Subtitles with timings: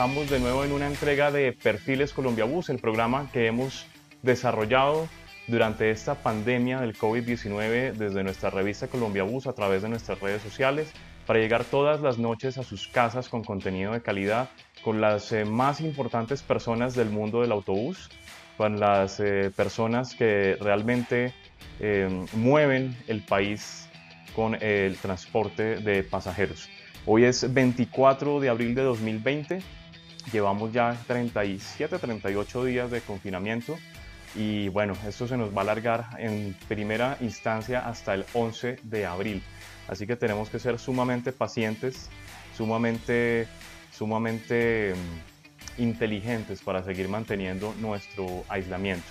[0.00, 3.84] Estamos de nuevo en una entrega de Perfiles Colombia Bus, el programa que hemos
[4.22, 5.06] desarrollado
[5.46, 10.40] durante esta pandemia del COVID-19 desde nuestra revista Colombia Bus a través de nuestras redes
[10.40, 10.90] sociales
[11.26, 14.48] para llegar todas las noches a sus casas con contenido de calidad,
[14.82, 18.08] con las eh, más importantes personas del mundo del autobús,
[18.56, 21.34] con las eh, personas que realmente
[21.78, 23.86] eh, mueven el país
[24.34, 26.70] con el transporte de pasajeros.
[27.04, 29.60] Hoy es 24 de abril de 2020,
[30.32, 33.78] llevamos ya 37, 38 días de confinamiento
[34.34, 39.06] y bueno, esto se nos va a alargar en primera instancia hasta el 11 de
[39.06, 39.42] abril.
[39.88, 42.08] Así que tenemos que ser sumamente pacientes,
[42.56, 43.48] sumamente,
[43.90, 49.06] sumamente mm, inteligentes para seguir manteniendo nuestro aislamiento.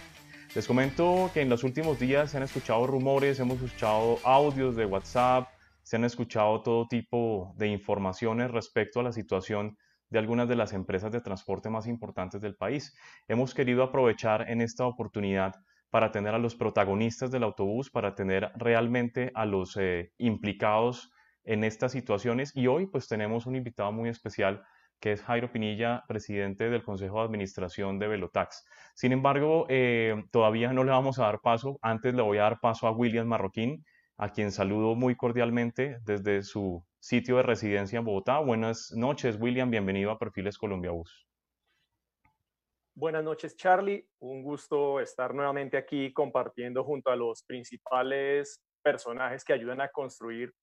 [0.55, 4.85] Les comento que en los últimos días se han escuchado rumores, hemos escuchado audios de
[4.85, 5.47] WhatsApp,
[5.83, 9.77] se han escuchado todo tipo de informaciones respecto a la situación
[10.09, 12.95] de algunas de las empresas de transporte más importantes del país.
[13.27, 15.55] Hemos querido aprovechar en esta oportunidad
[15.89, 21.11] para tener a los protagonistas del autobús, para tener realmente a los eh, implicados
[21.43, 24.63] en estas situaciones y hoy pues tenemos un invitado muy especial
[24.99, 28.65] que es Jairo Pinilla, presidente del Consejo de Administración de Velotax.
[28.95, 32.59] Sin embargo, eh, todavía no le vamos a dar paso, antes le voy a dar
[32.59, 33.85] paso a William Marroquín,
[34.17, 38.39] a quien saludo muy cordialmente desde su sitio de residencia en Bogotá.
[38.39, 39.71] Buenas noches, William.
[39.71, 41.25] Bienvenido a Perfiles Colombia Bus.
[42.93, 44.05] Buenas noches, Charlie.
[44.19, 50.53] Un gusto estar nuevamente aquí compartiendo junto a los principales personajes que ayudan a construir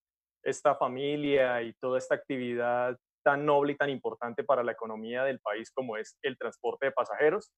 [0.42, 5.40] esta familia y toda esta actividad tan noble y tan importante para la economía del
[5.40, 7.50] país como es el transporte de pasajeros.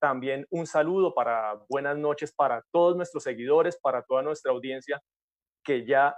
[0.00, 5.00] También un saludo para buenas noches para todos nuestros seguidores, para toda nuestra audiencia
[5.62, 6.16] que ya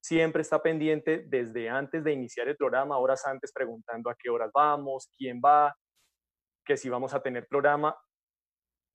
[0.00, 4.50] siempre está pendiente desde antes de iniciar el programa, horas antes preguntando a qué horas
[4.52, 5.74] vamos, quién va,
[6.64, 7.96] que si vamos a tener programa.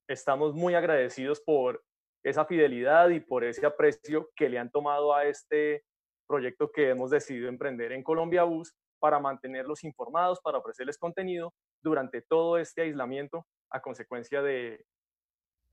[0.07, 1.83] Estamos muy agradecidos por
[2.23, 5.83] esa fidelidad y por ese aprecio que le han tomado a este
[6.27, 12.23] proyecto que hemos decidido emprender en Colombia Bus para mantenerlos informados, para ofrecerles contenido durante
[12.23, 14.83] todo este aislamiento a consecuencia de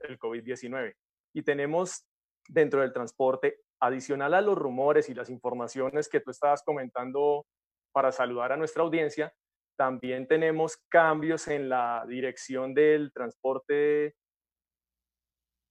[0.00, 0.94] el COVID-19.
[1.34, 2.04] Y tenemos
[2.48, 7.44] dentro del transporte adicional a los rumores y las informaciones que tú estabas comentando
[7.92, 9.34] para saludar a nuestra audiencia,
[9.76, 14.14] también tenemos cambios en la dirección del transporte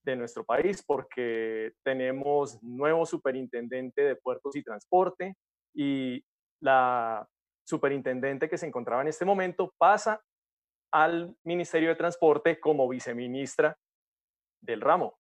[0.03, 5.35] de nuestro país porque tenemos nuevo superintendente de puertos y transporte
[5.73, 6.21] y
[6.59, 7.25] la
[7.63, 10.21] superintendente que se encontraba en este momento pasa
[10.91, 13.77] al Ministerio de Transporte como viceministra
[14.61, 15.20] del ramo.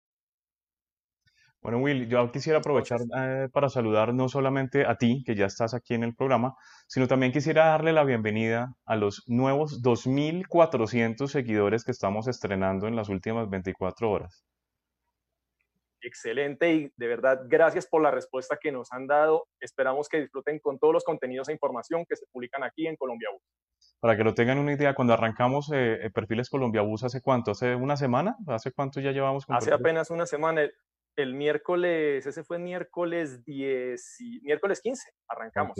[1.61, 5.73] Bueno, Will, yo quisiera aprovechar eh, para saludar no solamente a ti, que ya estás
[5.73, 6.55] aquí en el programa,
[6.87, 12.95] sino también quisiera darle la bienvenida a los nuevos 2.400 seguidores que estamos estrenando en
[12.95, 14.45] las últimas 24 horas.
[16.01, 19.47] Excelente y de verdad gracias por la respuesta que nos han dado.
[19.59, 23.27] Esperamos que disfruten con todos los contenidos e información que se publican aquí en Colombia
[23.33, 23.41] Bus.
[23.99, 27.51] Para que lo tengan una idea, cuando arrancamos eh, eh, Perfiles Colombia Bus, ¿hace cuánto?
[27.51, 28.37] ¿Hace una semana?
[28.47, 29.45] ¿Hace cuánto ya llevamos?
[29.45, 30.73] Con hace apenas una semana el
[31.27, 35.77] miércoles, ese fue miércoles 10, miércoles 15, arrancamos.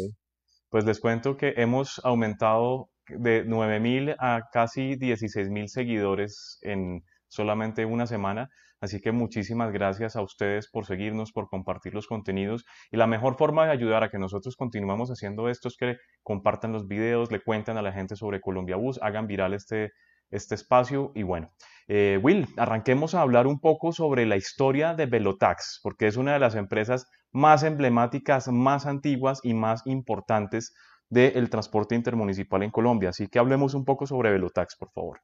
[0.69, 8.06] Pues les cuento que hemos aumentado de 9.000 a casi 16.000 seguidores en solamente una
[8.06, 8.50] semana.
[8.81, 12.65] Así que muchísimas gracias a ustedes por seguirnos, por compartir los contenidos.
[12.92, 16.71] Y la mejor forma de ayudar a que nosotros continuemos haciendo esto es que compartan
[16.71, 19.92] los videos, le cuenten a la gente sobre Colombia Bus, hagan viral este,
[20.31, 21.11] este espacio.
[21.15, 21.51] Y bueno,
[21.87, 26.33] eh, Will, arranquemos a hablar un poco sobre la historia de Velotax, porque es una
[26.33, 30.73] de las empresas más emblemáticas, más antiguas y más importantes
[31.09, 33.09] del transporte intermunicipal en Colombia.
[33.09, 35.19] Así que hablemos un poco sobre Velotax, por favor.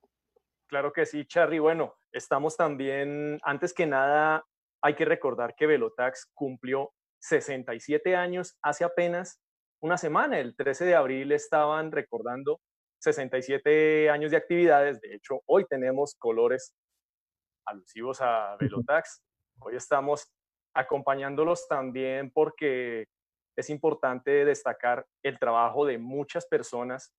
[0.67, 1.59] Claro que sí, Charly.
[1.59, 4.43] Bueno, estamos también, antes que nada,
[4.81, 9.39] hay que recordar que Velotax cumplió 67 años hace apenas
[9.79, 10.39] una semana.
[10.39, 12.59] El 13 de abril estaban recordando
[13.05, 14.99] 67 años de actividades.
[14.99, 16.75] De hecho, hoy tenemos colores
[17.65, 19.21] alusivos a Velotax.
[19.59, 20.27] Hoy estamos
[20.75, 23.05] acompañándolos también porque
[23.55, 27.13] es importante destacar el trabajo de muchas personas,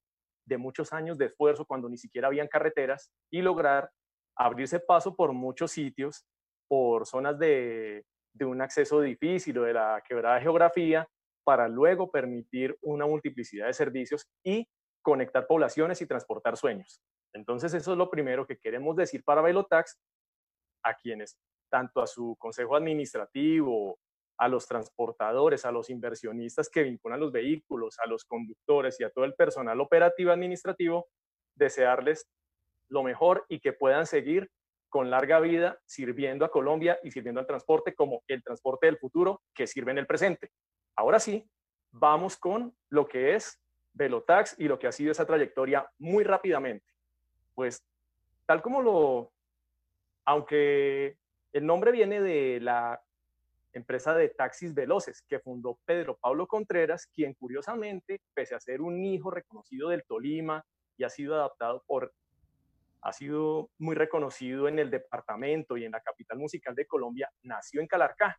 [0.45, 3.91] de muchos años de esfuerzo cuando ni siquiera habían carreteras y lograr
[4.37, 6.27] abrirse paso por muchos sitios,
[6.69, 8.05] por zonas de,
[8.35, 11.09] de un acceso difícil o de la quebrada geografía,
[11.45, 14.69] para luego permitir una multiplicidad de servicios y
[15.07, 17.01] conectar poblaciones y transportar sueños.
[17.33, 20.01] Entonces, eso es lo primero que queremos decir para Velotax
[20.83, 21.39] a quienes,
[21.71, 24.01] tanto a su consejo administrativo,
[24.37, 29.11] a los transportadores, a los inversionistas que vinculan los vehículos, a los conductores y a
[29.11, 31.07] todo el personal operativo administrativo,
[31.55, 32.29] desearles
[32.89, 34.51] lo mejor y que puedan seguir
[34.89, 39.41] con larga vida sirviendo a Colombia y sirviendo al transporte como el transporte del futuro
[39.55, 40.51] que sirve en el presente.
[40.97, 41.49] Ahora sí,
[41.93, 43.61] vamos con lo que es
[43.97, 46.87] Velotax y lo que ha sido esa trayectoria muy rápidamente.
[47.55, 47.83] Pues
[48.45, 49.33] tal como lo,
[50.25, 51.17] aunque
[51.53, 53.03] el nombre viene de la
[53.73, 59.05] empresa de taxis veloces que fundó Pedro Pablo Contreras, quien curiosamente, pese a ser un
[59.05, 60.65] hijo reconocido del Tolima
[60.97, 62.13] y ha sido adaptado por,
[63.03, 67.81] ha sido muy reconocido en el departamento y en la capital musical de Colombia, nació
[67.81, 68.39] en Calarcá.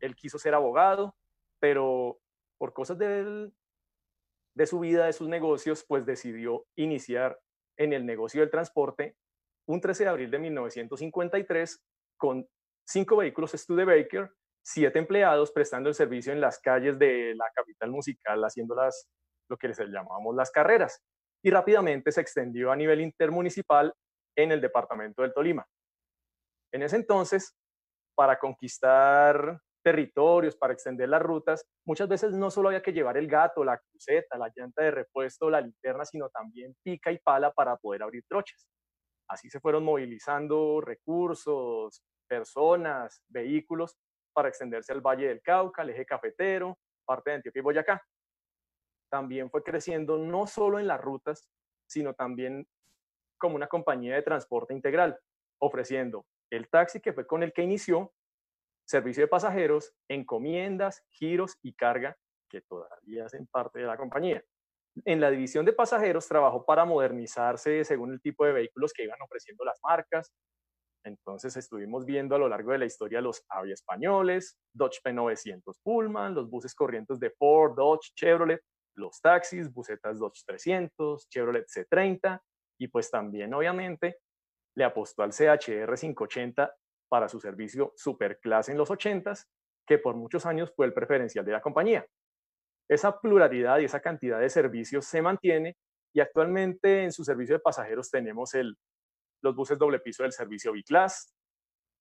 [0.00, 1.14] Él quiso ser abogado,
[1.58, 2.18] pero
[2.58, 3.50] por cosas de,
[4.58, 7.38] de su vida, de sus negocios, pues decidió iniciar
[7.78, 9.16] en el negocio del transporte
[9.68, 11.80] un 13 de abril de 1953
[12.18, 12.44] con
[12.84, 14.32] cinco vehículos Studebaker
[14.64, 19.08] siete empleados prestando el servicio en las calles de la capital musical, haciendo las,
[19.48, 21.00] lo que les llamamos las carreras.
[21.40, 23.94] Y rápidamente se extendió a nivel intermunicipal
[24.36, 25.64] en el departamento del Tolima.
[26.72, 27.56] En ese entonces,
[28.16, 33.26] para conquistar territorios, para extender las rutas, muchas veces no solo había que llevar el
[33.26, 37.74] gato, la cruceta, la llanta de repuesto, la linterna, sino también pica y pala para
[37.78, 38.68] poder abrir trochas.
[39.28, 43.96] Así se fueron movilizando recursos, personas, vehículos
[44.34, 48.02] para extenderse al Valle del Cauca, al eje cafetero, parte de Antioquia y Boyacá.
[49.10, 51.48] También fue creciendo no solo en las rutas,
[51.86, 52.68] sino también
[53.38, 55.18] como una compañía de transporte integral,
[55.58, 58.12] ofreciendo el taxi que fue con el que inició,
[58.88, 62.16] servicio de pasajeros, encomiendas, giros y carga,
[62.48, 64.42] que todavía hacen parte de la compañía.
[65.04, 69.20] En la división de pasajeros trabajó para modernizarse según el tipo de vehículos que iban
[69.22, 70.32] ofreciendo las marcas,
[71.04, 76.34] entonces estuvimos viendo a lo largo de la historia los Avia españoles, Dodge P900 Pullman,
[76.34, 78.60] los buses corrientes de Ford, Dodge, Chevrolet,
[78.94, 82.40] los taxis, busetas Dodge 300, Chevrolet C30
[82.80, 84.18] y pues también obviamente
[84.74, 86.74] le apostó al CHR 580
[87.08, 89.46] para su servicio superclase en los 80s,
[89.86, 92.06] que por muchos años fue el preferencial de la compañía.
[92.88, 95.76] Esa pluralidad y esa cantidad de servicios se mantiene
[96.14, 98.76] y actualmente en su servicio de pasajeros tenemos el
[99.42, 101.32] los buses doble piso del servicio B-Class,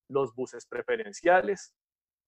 [0.10, 1.74] los buses preferenciales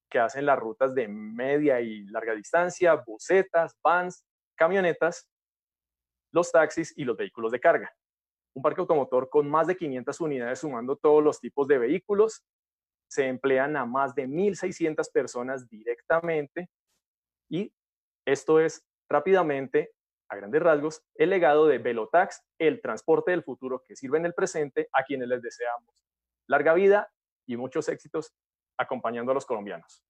[0.10, 5.30] que hacen las rutas de media y larga distancia, busetas, vans, camionetas,
[6.32, 7.94] los taxis y los vehículos de carga.
[8.56, 12.44] Un parque automotor con más de 500 unidades sumando todos los tipos de vehículos.
[13.10, 16.70] Se emplean a más de 1.600 personas directamente
[17.50, 17.74] y
[18.26, 19.92] esto es rápidamente
[20.30, 24.36] a grandes rasgos, el legado de Velotax, el transporte del futuro que sirve en el
[24.36, 26.06] presente, a quienes les deseamos
[26.48, 27.12] larga vida
[27.48, 28.34] y muchos éxitos
[28.78, 30.04] acompañando a los colombianos.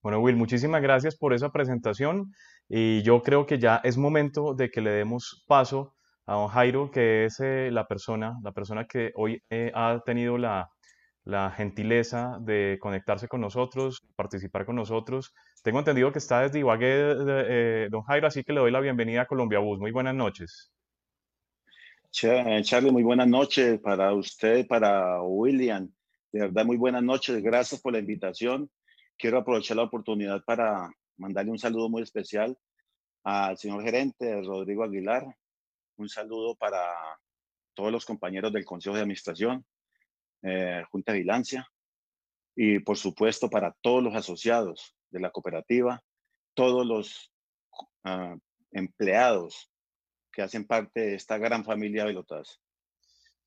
[0.00, 2.32] Bueno, Will, muchísimas gracias por esa presentación
[2.68, 5.94] y yo creo que ya es momento de que le demos paso
[6.26, 10.38] a don Jairo, que es eh, la persona, la persona que hoy eh, ha tenido
[10.38, 10.70] la,
[11.24, 15.32] la gentileza de conectarse con nosotros, participar con nosotros.
[15.62, 19.22] Tengo entendido que está desde Ibagué, eh, don Jairo, así que le doy la bienvenida
[19.22, 19.78] a Colombia Bus.
[19.78, 20.72] Muy buenas noches.
[22.10, 25.90] Charlie, muy buenas noches para usted, para William.
[26.30, 27.42] De verdad, muy buenas noches.
[27.42, 28.70] Gracias por la invitación.
[29.16, 32.56] Quiero aprovechar la oportunidad para mandarle un saludo muy especial
[33.24, 35.24] al señor gerente Rodrigo Aguilar.
[35.96, 36.82] Un saludo para
[37.74, 39.64] todos los compañeros del Consejo de Administración,
[40.42, 41.68] eh, Junta de Vigilancia
[42.54, 46.02] y por supuesto para todos los asociados de la cooperativa,
[46.54, 47.32] todos los
[48.04, 48.36] ah,
[48.70, 49.70] empleados
[50.32, 52.61] que hacen parte de esta gran familia Velotas.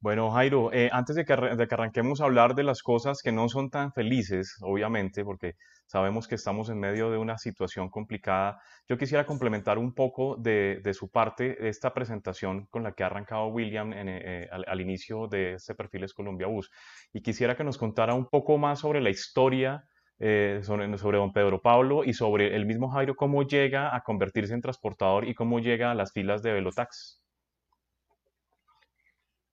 [0.05, 3.71] Bueno, Jairo, eh, antes de que, arranquemos a hablar de las cosas que no son
[3.71, 5.53] tan felices, obviamente, porque
[5.87, 10.79] sabemos que estamos en medio de una situación complicada, yo quisiera complementar un poco de,
[10.83, 15.53] de su parte esta presentación con la que ha arrancado William eh, al, inicio de
[15.53, 16.69] este Perfiles Colombia Bus.
[17.11, 19.85] Y quisiera que nos contara un poco más sobre la historia
[20.19, 24.53] eh, sobre, sobre, don Pedro Pablo y sobre el mismo Jairo, cómo llega a convertirse
[24.53, 27.24] en transportador y cómo llega a las filas de Velotax.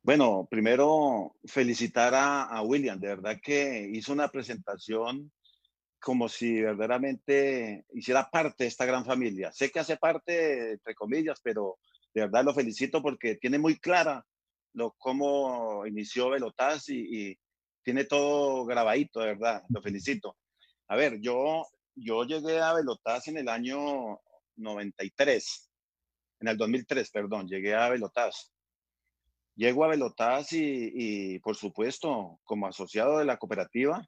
[0.04, 5.30] Bueno, primero felicitar a, William, de verdad que hizo una presentación
[6.00, 9.52] como si verdaderamente hiciera parte de esta gran familia.
[9.52, 11.78] Sé que hace parte, entre comillas, pero
[12.12, 14.26] de verdad lo felicito porque tiene muy clara
[14.72, 17.38] lo, cómo inició Velotaz y, y
[17.84, 20.36] tiene todo grabadito, de verdad, lo felicito.
[20.88, 24.20] A ver, yo, yo llegué a Velotaz en el año
[24.56, 25.70] 93,
[26.40, 28.52] en el 2003, perdón, llegué a Velotaz.
[29.54, 34.06] Llego a Velotaz y, por supuesto, como asociado de la cooperativa,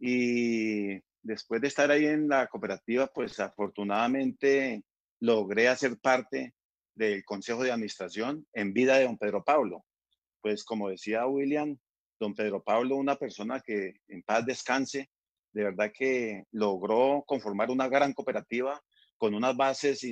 [0.00, 4.82] y después de estar ahí en la cooperativa, pues afortunadamente
[5.20, 6.54] logré hacer parte
[6.94, 9.84] del Consejo de Administración en vida de don Pedro Pablo.
[10.40, 11.76] Pues como decía William,
[12.18, 15.10] don Pedro Pablo, una persona que en paz descanse,
[15.52, 18.80] de verdad que logró conformar una gran cooperativa
[19.16, 20.06] con unas bases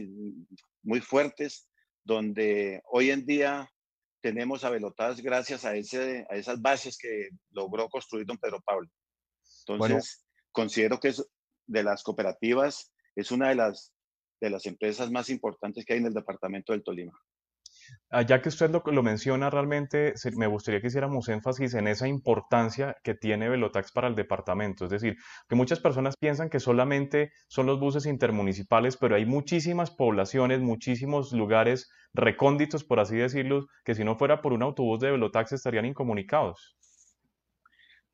[0.82, 1.68] muy fuertes,
[2.04, 3.68] donde hoy en día
[4.20, 4.70] tenemos a
[5.20, 8.88] gracias a, ese, a esas bases que logró construir don Pedro Pablo.
[9.66, 11.24] Entonces, considero que es
[11.66, 13.92] de las cooperativas, es una de las,
[14.40, 17.18] de las empresas más importantes que hay en el departamento del Tolima.
[18.08, 22.96] Ah, ya que usted lo, menciona, realmente me gustaría que hiciéramos énfasis en esa importancia
[23.02, 24.84] que tiene Velotax para el departamento.
[24.84, 25.16] Es decir,
[25.48, 31.32] que muchas personas piensan que solamente son los buses intermunicipales, pero hay muchísimas poblaciones, muchísimos
[31.32, 35.86] lugares recónditos, por así decirlo, que si no fuera por un autobús de Velotax estarían
[35.86, 36.76] incomunicados.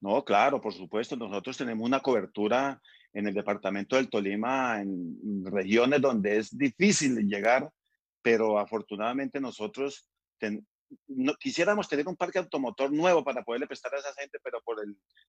[0.00, 1.16] No, claro, por supuesto.
[1.16, 2.80] Nosotros tenemos una cobertura
[3.12, 7.70] en el departamento del Tolima, en regiones donde es difícil llegar
[8.22, 10.08] pero afortunadamente nosotros
[11.08, 14.76] no, quisiéramos tener un parque automotor nuevo para poderle prestar a esa gente, pero por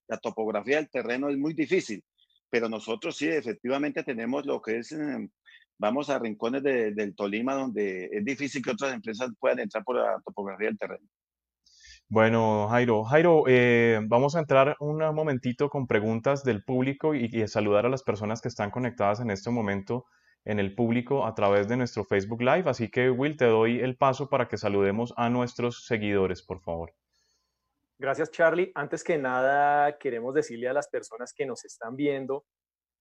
[0.08, 2.04] la topografía del terreno es muy difícil.
[2.50, 5.30] Pero nosotros sí, efectivamente tenemos lo que es, em,
[5.78, 10.22] vamos a rincones del Tolima donde es difícil que otras empresas puedan entrar por la
[10.24, 11.08] topografía del terreno.
[12.10, 17.48] Bueno, Jairo, Jairo, eh, vamos a entrar un momentito con preguntas del público y, y
[17.48, 20.06] saludar a las personas que están conectadas en este momento
[20.46, 22.70] en el público a través de nuestro Facebook Live.
[22.70, 26.94] Así que, Will, te doy el paso para que saludemos a nuestros seguidores, por favor.
[27.98, 28.72] Gracias, Charlie.
[28.76, 32.46] Antes que nada, queremos decirle a las personas que nos están viendo,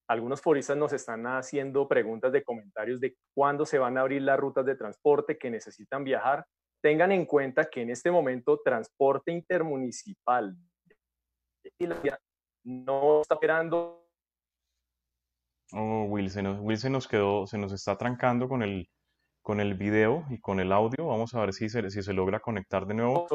[0.09, 4.39] algunos foristas nos están haciendo preguntas de comentarios de cuándo se van a abrir las
[4.39, 6.45] rutas de transporte que necesitan viajar.
[6.83, 10.57] Tengan en cuenta que en este momento transporte intermunicipal
[12.65, 14.02] no está operando
[15.73, 18.89] Oh, Will, se nos, Will se nos quedó, se nos está trancando con el,
[19.43, 21.07] con el video y con el audio.
[21.07, 23.27] Vamos a ver si se, si se logra conectar de nuevo.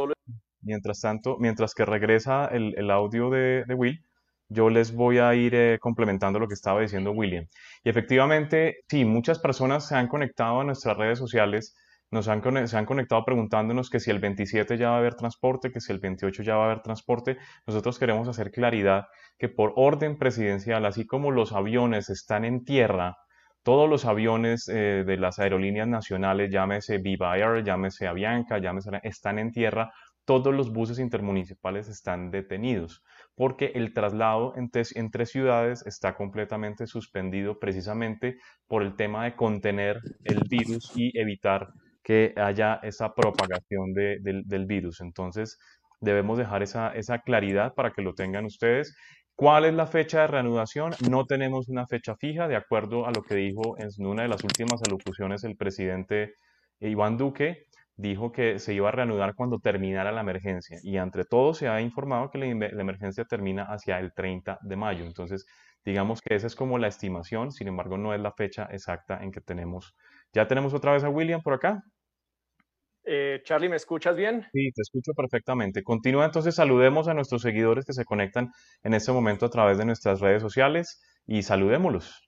[0.62, 4.04] Mientras tanto, mientras que regresa el, el audio de, de, Will,
[4.50, 7.46] yo les voy a ir eh, complementando lo que estaba diciendo William.
[7.84, 11.76] Y efectivamente, sí, muchas personas se han conectado a nuestras redes sociales
[12.12, 15.72] nos han, se han conectado preguntándonos que si el 27 ya va a haber transporte,
[15.72, 17.38] que si el 28 ya va a haber transporte.
[17.66, 23.16] Nosotros queremos hacer claridad que por orden presidencial, así como los aviones están en tierra,
[23.64, 29.40] todos los aviones eh, de las aerolíneas nacionales, llámese Viva Air, llámese Avianca, llámese, están
[29.40, 29.92] en tierra,
[30.24, 33.04] todos los buses intermunicipales están detenidos,
[33.36, 38.38] porque el traslado entre, entre, ciudades está completamente suspendido precisamente
[38.68, 41.68] por el tema de contener el virus y evitar
[42.08, 45.02] que haya esa propagación del virus.
[45.02, 45.60] Entonces,
[46.00, 48.96] debemos dejar esa, esa claridad para que lo tengan ustedes.
[49.36, 50.94] ¿Cuál es la fecha de reanudación?
[51.12, 54.42] No tenemos una fecha fija, de acuerdo a lo que dijo en una de las
[54.46, 56.36] últimas alocuciones el presidente
[56.80, 57.66] Iván Duque,
[57.98, 61.82] dijo que se iba a reanudar cuando terminara la emergencia y entre todos se ha
[61.82, 65.06] informado que la, la, emergencia termina hacia el 30 de mayo.
[65.06, 65.46] Entonces,
[65.84, 69.34] digamos que esa es como la estimación, sin embargo, no es la fecha exacta en
[69.34, 69.94] que tenemos.
[70.32, 71.84] ¿Ya tenemos otra vez a William por acá?
[73.10, 74.46] Eh, Charlie, ¿me escuchas bien?
[74.52, 75.82] Sí, te escucho perfectamente.
[75.82, 78.52] Continúa entonces, saludemos a nuestros seguidores que se conectan
[78.84, 82.22] en este momento a través de nuestras redes sociales y saludémoslos.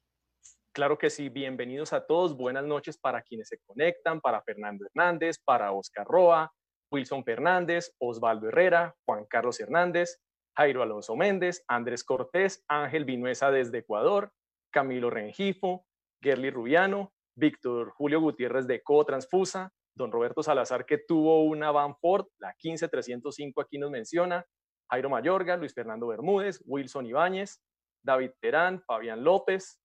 [0.71, 5.37] Claro que sí, bienvenidos a todos, buenas noches para quienes se conectan, para Fernando Hernández,
[5.43, 6.53] para Oscar Roa,
[6.89, 10.21] Wilson Fernández, Osvaldo Herrera, Juan Carlos Hernández,
[10.55, 14.31] Jairo Alonso Méndez, Andrés Cortés, Ángel Vinuesa desde Ecuador,
[14.71, 15.85] Camilo Rengifo,
[16.21, 21.95] Gerly Rubiano, Víctor Julio Gutiérrez de Co Transfusa, don Roberto Salazar, que tuvo una Van
[21.97, 24.45] Ford, la 15305 aquí nos menciona,
[24.89, 27.61] Jairo Mayorga, Luis Fernando Bermúdez, Wilson Ibáñez,
[28.03, 29.79] David Terán, Fabián López,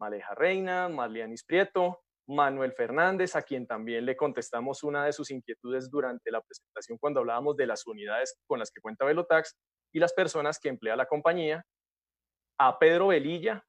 [0.00, 5.90] Maleja Reina, Marlianis Prieto, Manuel Fernández, a quien también le contestamos una de sus inquietudes
[5.90, 9.56] durante la presentación cuando hablábamos de las unidades con las que cuenta Velotax
[9.92, 11.64] y las personas que emplea la compañía,
[12.58, 13.64] a Pedro Velilla,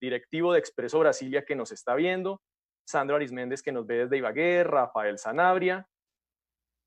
[0.00, 2.40] directivo de Expreso Brasilia que nos está viendo,
[2.88, 5.86] Sandro Arisméndez, que nos ve desde Ibagué, Rafael Sanabria,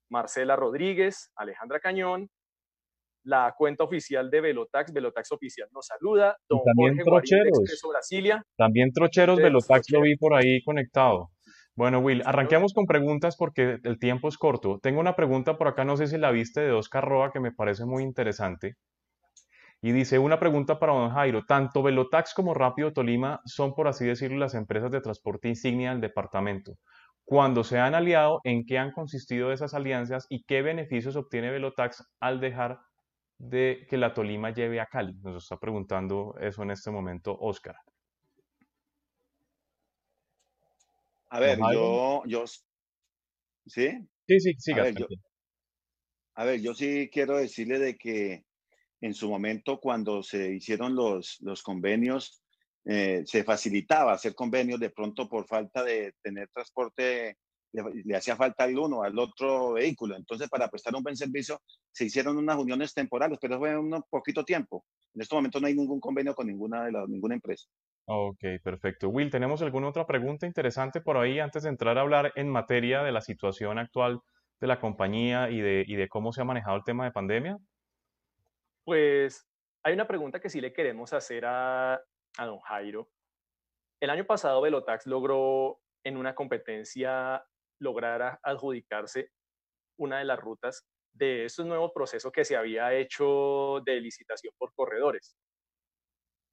[0.10, 2.27] Marcela Rodríguez, Alejandra Cañón,
[3.24, 8.43] la cuenta oficial de Velotax, Velotax Oficial nos saluda, don también Jorge Trocheros, Brasilia.
[8.58, 11.29] También Trocheros Velotax lo vi por ahí conectado.
[11.75, 14.79] Bueno, Will, arranquemos con preguntas porque el tiempo es corto.
[14.81, 17.51] Tengo una pregunta por acá, no sé si la viste, de Oscar Roa, que me
[17.51, 18.75] parece muy interesante.
[19.84, 24.06] Y dice una pregunta para don Jairo, tanto Velotax como Rápido Tolima son, por así
[24.06, 26.78] decirlo, las empresas de transporte insignia del departamento.
[27.24, 32.04] Cuando se han aliado, ¿en qué han consistido esas alianzas y qué beneficios obtiene Velotax
[32.20, 32.80] al dejar
[33.40, 35.16] de que la Tolima lleve a Cali?
[35.24, 37.76] Nos está preguntando eso en este momento Oscar.
[41.30, 42.46] A ver, yo, yo,
[43.66, 43.90] ¿sí?
[44.28, 44.74] Sí, sí, sí.
[44.74, 45.08] A ver, yo,
[46.36, 48.44] a ver, yo sí quiero decirle de que
[49.01, 52.43] en su momento cuando se hicieron los, los convenios,
[52.86, 57.38] eh, se facilitaba hacer convenios de pronto por falta de tener transporte,
[57.72, 60.15] le, hacía falta al uno, al otro vehículo.
[60.15, 64.43] Entonces, para prestar un buen servicio, se hicieron unas uniones temporales, pero fue un poquito
[64.43, 64.86] tiempo.
[65.13, 67.67] En este momento no hay ningún convenio con ninguna, de ninguna empresa.
[68.05, 69.10] Ok, perfecto.
[69.10, 73.03] Will, ¿tenemos alguna otra pregunta interesante por ahí antes de entrar a hablar en materia
[73.03, 74.20] de la situación actual
[74.60, 77.58] de la compañía y de, y de cómo se ha manejado el tema de pandemia?
[78.86, 79.48] Pues
[79.84, 83.10] hay una pregunta que sí le queremos hacer a, a don Jairo.
[84.02, 87.46] El año pasado Velotax logró en una competencia
[87.80, 89.30] lograr adjudicarse
[90.00, 94.74] una de las rutas de estos nuevos procesos que se había hecho de licitación por
[94.74, 95.36] corredores.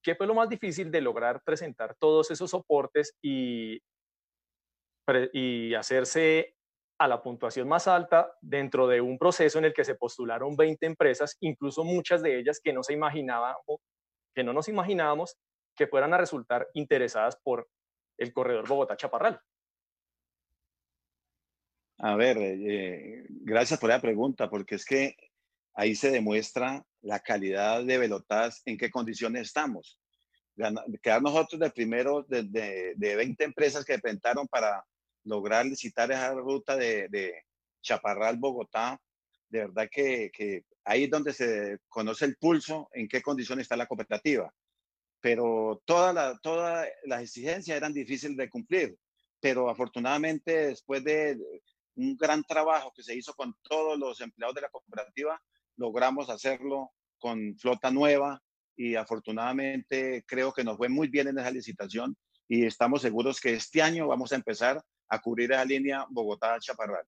[0.02, 3.80] ¿Qué fue lo más difícil de lograr presentar todos esos soportes y,
[5.32, 6.57] y hacerse
[6.98, 10.84] a la puntuación más alta dentro de un proceso en el que se postularon 20
[10.84, 13.80] empresas, incluso muchas de ellas que no se imaginábamos,
[14.34, 15.36] que no nos imaginábamos
[15.76, 17.68] que fueran a resultar interesadas por
[18.18, 19.40] el corredor Bogotá-Chaparral.
[21.98, 25.16] A ver, eh, gracias por la pregunta, porque es que
[25.74, 30.00] ahí se demuestra la calidad de Velotas, en qué condiciones estamos.
[31.02, 34.84] Quedar nosotros de primero de, de, 20 empresas que presentaron para
[35.28, 37.44] lograr licitar esa ruta de,
[37.80, 39.00] Chaparral, Bogotá,
[39.48, 43.76] de verdad que, que, ahí es donde se conoce el pulso, en qué condiciones está
[43.76, 44.52] la cooperativa.
[45.20, 48.96] Pero todas la, toda las exigencias eran difíciles de cumplir,
[49.40, 51.38] pero afortunadamente después de
[51.96, 55.40] un gran trabajo que se hizo con todos los empleados de la cooperativa,
[55.76, 58.40] logramos hacerlo con flota nueva
[58.76, 62.16] y afortunadamente creo que nos fue muy bien en esa licitación
[62.48, 67.04] y estamos seguros que este año vamos a empezar a cubrir esa línea Bogotá-Chaparral.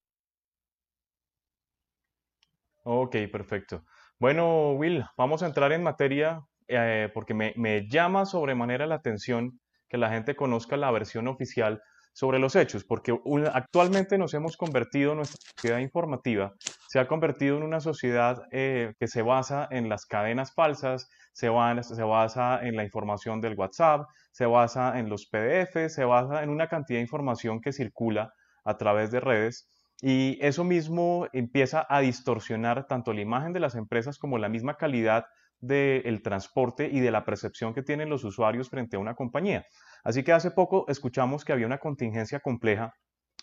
[2.83, 3.85] Ok, perfecto.
[4.19, 9.61] Bueno, Will, vamos a entrar en materia eh, porque me, me llama sobremanera la atención
[9.89, 13.17] que la gente conozca la versión oficial sobre los hechos, porque
[13.53, 16.55] actualmente nos hemos convertido, nuestra sociedad informativa
[16.91, 21.49] se ha convertido en una sociedad eh, que se basa en las cadenas falsas, se,
[21.83, 26.51] se basa en la información del WhatsApp, se basa en los PDF, se basa en
[26.51, 28.33] una cantidad de información que circula
[28.65, 29.69] a través de redes
[30.03, 34.77] y eso mismo empieza a distorsionar tanto la imagen de las empresas como la misma
[34.77, 35.27] calidad
[35.61, 39.67] del transporte y de la percepción que tienen los usuarios frente a una compañía.
[40.05, 42.95] Así que hace poco escuchamos que había una contingencia compleja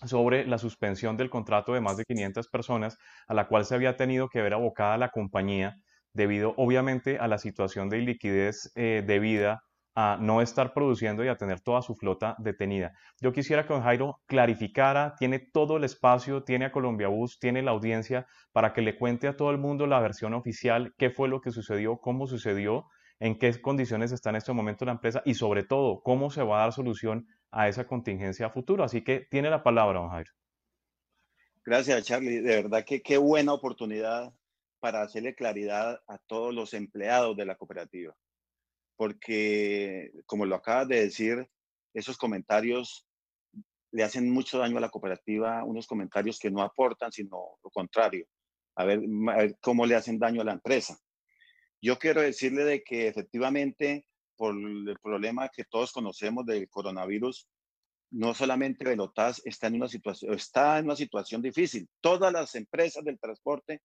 [0.06, 3.98] sobre la suspensión del contrato de más de 500 personas a la cual se había
[3.98, 5.76] tenido que ver abocada la compañía
[6.14, 9.62] debido obviamente a la situación de iliquidez eh, debida
[10.00, 12.94] a no estar produciendo y a tener toda su flota detenida.
[13.20, 17.64] Yo quisiera que don Jairo clarificara, tiene todo el espacio, tiene a Colombia Bus, tiene
[17.64, 21.28] la audiencia para que le cuente a todo el mundo la versión oficial, qué fue
[21.30, 22.86] lo que sucedió, cómo sucedió
[23.20, 26.58] en qué condiciones está en este momento la empresa y sobre todo cómo se va
[26.58, 28.86] a dar solución a esa contingencia futura.
[28.86, 30.32] Así que tiene la palabra, don Jairo.
[31.66, 32.42] Gracias, Charlie.
[32.42, 34.32] De verdad que qué buena oportunidad
[34.80, 38.16] para hacerle claridad a todos los empleados de la cooperativa.
[38.98, 41.48] Porque, como lo acabas de decir,
[41.94, 43.08] esos comentarios
[43.92, 48.28] le hacen mucho daño a la cooperativa, unos comentarios que no aportan, sino lo contrario.
[48.76, 51.00] A ver, a ver cómo le hacen daño a la empresa.
[51.82, 54.06] Yo quiero decirle de que efectivamente,
[54.36, 57.48] por el problema que todos conocemos del coronavirus,
[58.12, 61.88] no solamente Velotas está en una situación, está en una situación difícil.
[62.02, 63.82] Todas las empresas del transporte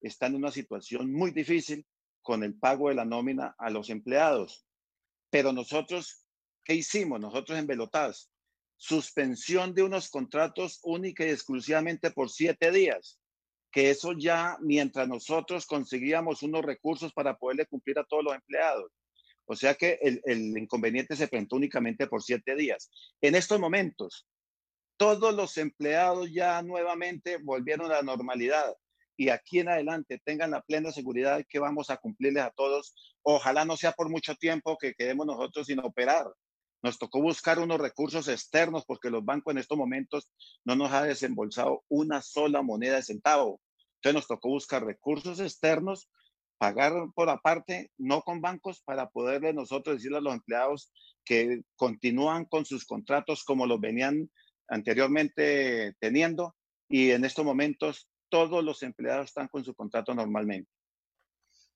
[0.00, 1.86] están en una situación muy difícil
[2.28, 4.66] con el pago de la nómina a los empleados.
[5.30, 6.26] Pero nosotros,
[6.62, 7.18] ¿qué hicimos?
[7.18, 8.30] Nosotros en Velotas,
[8.76, 13.18] suspensión de unos contratos única y exclusivamente por siete días
[13.72, 18.92] que eso ya mientras nosotros conseguíamos unos recursos para poderle cumplir a todos los empleados.
[19.46, 22.90] O sea que el, el inconveniente se presentó únicamente por siete días.
[23.22, 24.26] En estos momentos,
[24.98, 28.76] todos los empleados ya nuevamente volvieron a la normalidad
[29.18, 32.94] y aquí en adelante tengan la plena seguridad que vamos a cumplirles a todos.
[33.22, 36.32] Ojalá no sea por mucho tiempo que quedemos nosotros sin operar.
[36.84, 40.30] Nos tocó buscar unos recursos externos porque los bancos en estos momentos
[40.64, 43.60] no nos ha desembolsado una sola moneda de centavo.
[43.96, 46.08] Entonces nos tocó buscar recursos externos,
[46.56, 50.92] pagar por aparte, no con bancos, para poderle nosotros decirle a los empleados
[51.24, 54.30] que continúan con sus contratos como los venían
[54.68, 56.54] anteriormente teniendo
[56.88, 60.70] y en estos momentos todos los empleados están con su contrato normalmente.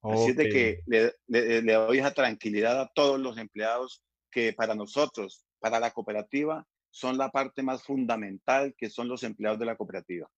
[0.03, 1.13] Así es de que le,
[1.63, 7.17] le doy esa tranquilidad a todos los empleados que para nosotros, para la cooperativa, son
[7.17, 10.29] la parte más fundamental que son los empleados de la cooperativa.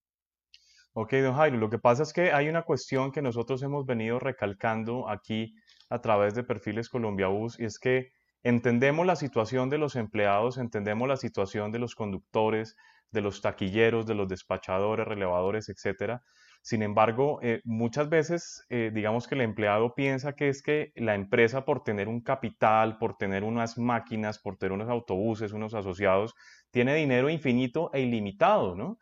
[0.92, 4.20] Ok, don Jairo, lo que pasa es que hay una cuestión que nosotros hemos venido
[4.20, 5.56] recalcando aquí
[5.88, 8.12] a través de Perfiles Colombia Bus y es que
[8.44, 12.76] entendemos la situación de los empleados, entendemos la situación de los conductores,
[13.14, 16.20] de los taquilleros, de los despachadores, relevadores, etcétera.
[16.62, 21.14] Sin embargo, eh, muchas veces, eh, digamos que el empleado piensa que es que la
[21.14, 26.34] empresa por tener un capital, por tener unas máquinas, por tener unos autobuses, unos asociados,
[26.70, 28.98] tiene dinero infinito e ilimitado, ¿no?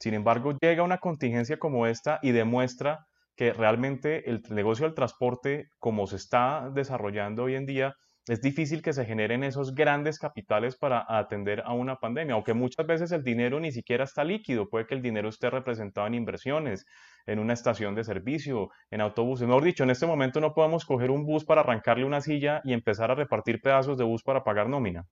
[0.00, 5.68] Sin embargo, llega una contingencia como esta y demuestra que realmente el negocio del transporte,
[5.78, 7.94] como se está desarrollando hoy en día,
[8.28, 12.84] es difícil que se generen esos grandes capitales para atender a una pandemia, aunque muchas
[12.84, 16.86] veces el dinero ni siquiera está líquido, puede que el dinero esté representado en inversiones,
[17.26, 19.46] en una estación de servicio, en autobuses.
[19.46, 22.72] Mejor dicho, en este momento no podemos coger un bus para arrancarle una silla y
[22.72, 25.06] empezar a repartir pedazos de bus para pagar nómina.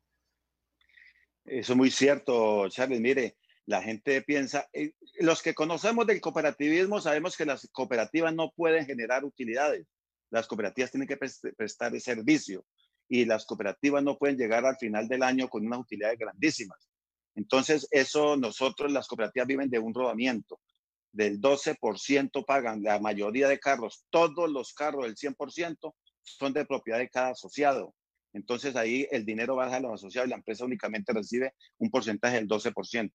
[1.44, 3.00] Eso es muy cierto, Charles.
[3.00, 8.50] Mire, la gente piensa, eh, los que conocemos del cooperativismo sabemos que las cooperativas no
[8.56, 9.86] pueden generar utilidades.
[10.30, 12.64] Las cooperativas tienen que prestar servicio
[13.14, 16.88] y las cooperativas no pueden llegar al final del año con unas utilidades grandísimas.
[17.36, 20.58] Entonces, eso nosotros, las cooperativas viven de un rodamiento.
[21.12, 26.98] Del 12% pagan la mayoría de carros, todos los carros del 100% son de propiedad
[26.98, 27.94] de cada asociado.
[28.32, 32.34] Entonces ahí el dinero baja a los asociados y la empresa únicamente recibe un porcentaje
[32.34, 33.12] del 12%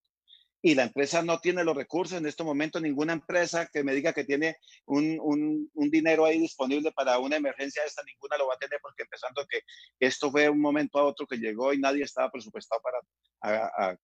[0.61, 4.13] y la empresa no tiene los recursos en este momento, ninguna empresa que me diga
[4.13, 8.79] que tiene un, dinero ahí disponible para una emergencia esta, ninguna lo va a tener
[8.81, 9.61] porque empezando que
[9.99, 13.97] esto fue un momento a otro que llegó y nadie estaba presupuestado para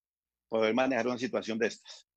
[0.49, 2.07] poder manejar una situación de estas.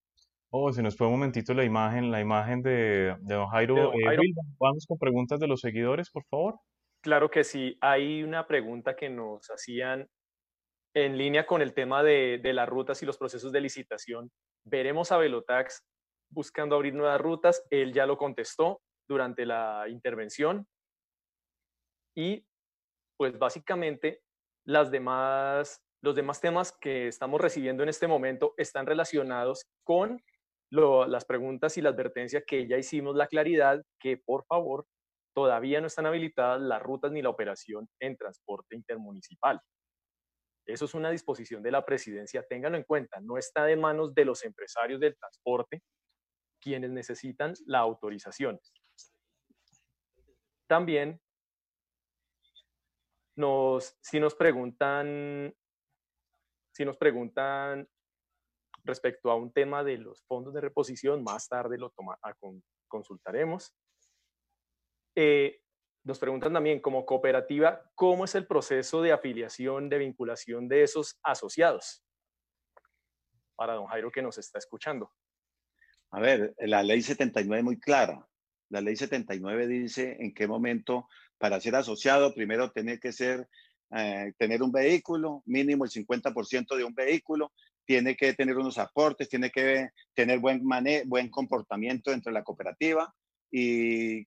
[0.50, 3.92] Oh, si nos fue un momentito la imagen, la imagen de, de don Jairo.
[3.92, 6.58] Eh, vamos con preguntas de los seguidores, por favor.
[7.02, 7.76] Claro que sí.
[7.82, 10.08] Hay una pregunta que nos hacían
[11.04, 14.30] en línea con el tema de, las rutas y los procesos de licitación,
[14.64, 15.84] veremos a Velotax
[16.30, 17.64] buscando abrir nuevas rutas.
[17.70, 20.66] Él ya lo contestó durante la intervención.
[22.16, 22.44] Y
[23.16, 24.22] pues básicamente
[24.64, 30.20] las demás, los demás temas que estamos recibiendo en este momento están relacionados con
[30.70, 34.86] las preguntas y la advertencia que ya hicimos, la claridad que por favor
[35.34, 39.60] todavía no están habilitadas las rutas ni la operación en transporte intermunicipal.
[40.68, 44.26] Eso es una disposición de la presidencia, ténganlo en cuenta, no está de manos de
[44.26, 45.82] los empresarios del transporte
[46.60, 48.60] quienes necesitan la autorización.
[50.66, 51.20] También,
[53.34, 55.54] nos, si nos preguntan,
[56.74, 57.88] si nos preguntan
[58.84, 62.18] respecto a un tema de los fondos de reposición, más tarde lo toma,
[62.88, 63.72] consultaremos.
[65.14, 65.62] Eh,
[66.08, 71.18] nos preguntan también, como cooperativa, ¿cómo es el proceso de afiliación, de vinculación de esos
[71.22, 72.02] asociados?
[73.54, 75.12] Para don Jairo que nos está escuchando.
[76.10, 78.26] A ver, la ley 79 es muy clara.
[78.70, 83.46] La ley 79 dice en qué momento para ser asociado primero tiene que ser,
[83.94, 87.52] eh, tener un vehículo, mínimo el 50% de un vehículo,
[87.84, 90.62] tiene que tener unos aportes, tiene que tener buen,
[91.04, 93.14] buen comportamiento entre la cooperativa
[93.50, 94.26] y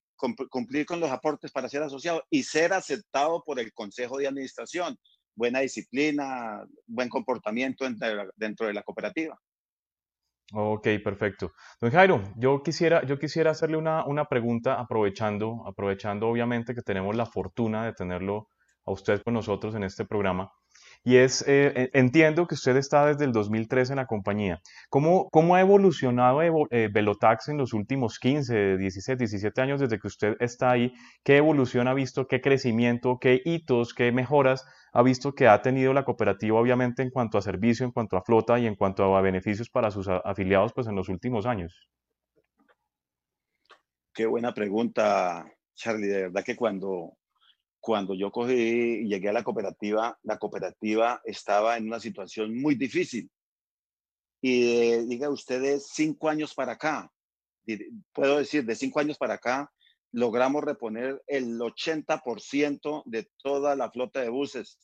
[0.49, 4.97] cumplir con los aportes para ser asociado y ser aceptado por el Consejo de Administración.
[5.35, 7.85] Buena disciplina, buen comportamiento
[8.35, 9.39] dentro de la cooperativa.
[10.53, 11.53] Ok, perfecto.
[11.79, 17.15] Don Jairo, yo quisiera, yo quisiera hacerle una, una pregunta aprovechando, aprovechando obviamente que tenemos
[17.15, 18.49] la fortuna de tenerlo
[18.85, 20.51] a usted con nosotros en este programa.
[21.03, 24.61] Y es, eh, entiendo que usted está desde el 2003 en la compañía.
[24.89, 30.07] ¿Cómo, cómo ha evolucionado eh, Velotax en los últimos 15, 16, 17 años desde que
[30.07, 30.93] usted está ahí?
[31.23, 32.27] ¿Qué evolución ha visto?
[32.27, 33.17] ¿Qué crecimiento?
[33.19, 33.95] ¿Qué hitos?
[33.95, 37.91] ¿Qué mejoras ha visto que ha tenido la cooperativa, obviamente, en cuanto a servicio, en
[37.91, 41.47] cuanto a flota y en cuanto a beneficios para sus afiliados pues, en los últimos
[41.47, 41.89] años?
[44.13, 46.07] Qué buena pregunta, Charlie.
[46.07, 47.17] De verdad que cuando
[47.81, 52.75] cuando yo cogí y llegué a la cooperativa, la cooperativa estaba en una situación muy
[52.75, 53.29] difícil.
[54.39, 57.11] Y diga ustedes, cinco años para acá,
[58.13, 59.71] puedo decir, de cinco años para acá,
[60.11, 64.79] logramos reponer el 80% de toda la flota de buses.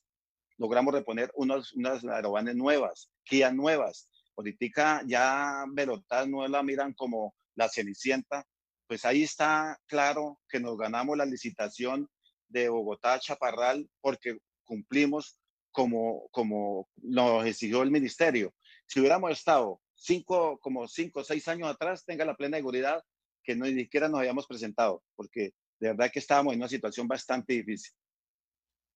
[0.57, 4.09] Logramos reponer unos, unas aerobanes nuevas, Kia nuevas.
[4.33, 8.43] Política ya Velotas no la miran como la cenicienta.
[8.87, 12.09] Pues ahí está claro que nos ganamos la licitación
[12.49, 15.39] de Bogotá Chaparral porque cumplimos
[15.71, 18.53] como, como nos exigió el ministerio.
[18.85, 23.03] Si hubiéramos estado cinco, como cinco o seis años atrás, tenga la plena seguridad
[23.43, 27.07] que no, ni siquiera nos habíamos presentado, porque de verdad que estábamos en una situación
[27.07, 27.93] bastante difícil.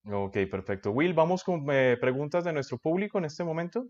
[0.06, 0.92] Ok, perfecto.
[0.92, 3.88] Will, vamos con eh, preguntas de nuestro público en este momento.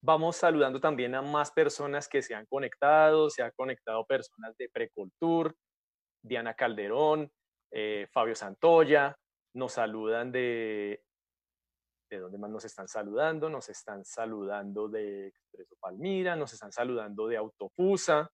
[0.00, 4.68] Vamos saludando también a más personas que se han conectado, se han conectado personas de
[4.68, 5.56] Precultur,
[6.20, 7.30] Diana Calderón,
[7.70, 9.16] eh, Fabio Santoya,
[9.54, 11.02] nos saludan de...
[12.10, 13.50] ¿De dónde más nos están saludando?
[13.50, 18.30] Nos están saludando de Expreso Palmira, nos están saludando de Autofusa,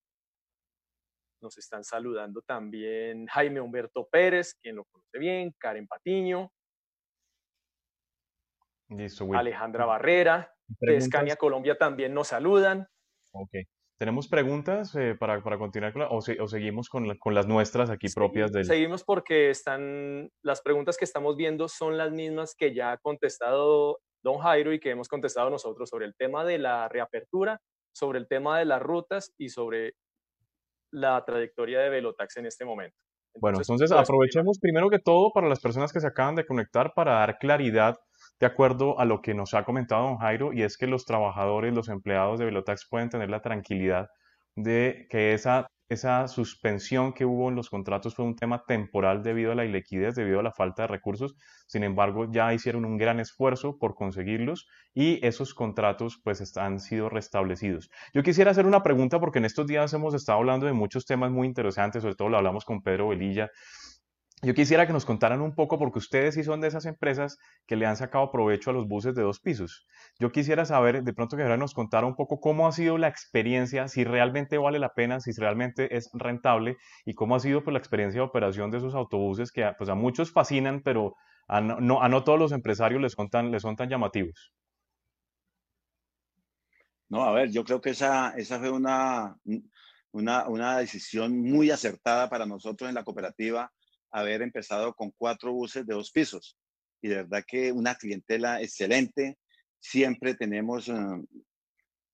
[1.42, 6.52] nos están saludando también Jaime Humberto Pérez, quien lo conoce bien, Karen Patiño,
[9.34, 12.86] Alejandra Barrera, de Escania Colombia también nos saludan.
[13.32, 13.50] Ok.
[14.04, 18.52] ¿Tenemos preguntas eh, para, para, continuar con o, seguimos con, con, las nuestras aquí propias
[18.52, 18.66] del...
[18.66, 24.00] Seguimos porque están, las preguntas que estamos viendo son las mismas que ya ha contestado
[24.22, 27.62] don Jairo y que hemos contestado nosotros sobre el tema de la reapertura,
[27.94, 29.94] sobre el tema de las rutas y sobre
[30.92, 32.98] la trayectoria de Velotax en este momento.
[33.40, 37.12] bueno, entonces aprovechemos primero que todo para las personas que se acaban de conectar para
[37.12, 37.98] dar claridad
[38.40, 41.74] de acuerdo a lo que nos ha comentado don Jairo, y es que los trabajadores,
[41.74, 44.08] los empleados de Velotax pueden tener la tranquilidad
[44.56, 49.52] de que esa, esa suspensión que hubo en los contratos fue un tema temporal debido
[49.52, 51.34] a la iliquidez, debido a la falta de recursos.
[51.66, 57.08] Sin embargo, ya hicieron un gran esfuerzo por conseguirlos y esos contratos pues han sido
[57.08, 57.90] restablecidos.
[58.12, 61.30] Yo quisiera hacer una pregunta porque en estos días hemos estado hablando de muchos temas
[61.30, 63.50] muy interesantes, sobre todo lo hablamos con Pedro Velilla
[64.42, 67.76] yo quisiera que nos contaran un poco, porque ustedes sí son de esas empresas que
[67.76, 69.86] le han sacado provecho a los buses de dos pisos.
[70.18, 73.08] Yo quisiera saber, de pronto que ahora nos contara un poco cómo ha sido la
[73.08, 77.72] experiencia, si realmente vale la pena, si realmente es rentable y cómo ha sido pues,
[77.72, 81.14] la experiencia de operación de esos autobuses que pues, a muchos fascinan, pero
[81.48, 84.52] a no, a no todos los empresarios les son, tan, les son tan llamativos.
[87.08, 89.36] No, a ver, yo creo que esa, esa fue una,
[90.12, 93.72] una, una decisión muy acertada para nosotros en la cooperativa
[94.14, 96.56] haber empezado con cuatro buses de dos pisos.
[97.02, 99.36] Y de verdad que una clientela excelente.
[99.80, 100.94] Siempre tenemos eh,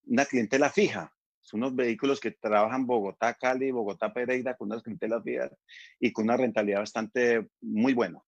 [0.06, 1.12] una clientela fija.
[1.42, 5.52] Son unos vehículos que trabajan Bogotá, Cali, Bogotá, Pereira con unas clientelas fijas
[6.00, 8.18] y con una rentabilidad bastante muy buena.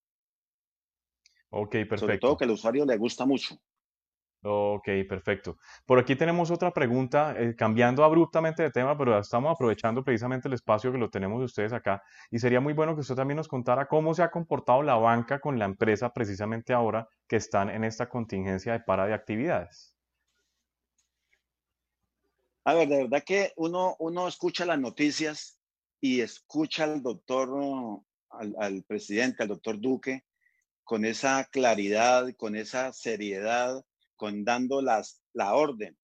[1.48, 1.98] Ok, perfecto.
[1.98, 3.56] Sobre todo que al usuario le gusta mucho.
[4.44, 5.56] Ok, perfecto.
[5.86, 10.54] Por aquí tenemos otra pregunta, eh, cambiando abruptamente de tema, pero estamos aprovechando precisamente el
[10.54, 12.02] espacio que lo tenemos de ustedes acá.
[12.28, 15.38] Y sería muy bueno que usted también nos contara cómo se ha comportado la banca
[15.38, 19.94] con la empresa precisamente ahora que están en esta contingencia de para de actividades.
[22.64, 25.60] A ver, de verdad que uno, uno escucha las noticias
[26.00, 30.24] y escucha al doctor, al presidente, al doctor Duque,
[30.82, 33.84] con esa claridad, con esa seriedad
[34.22, 35.98] con dando las, la orden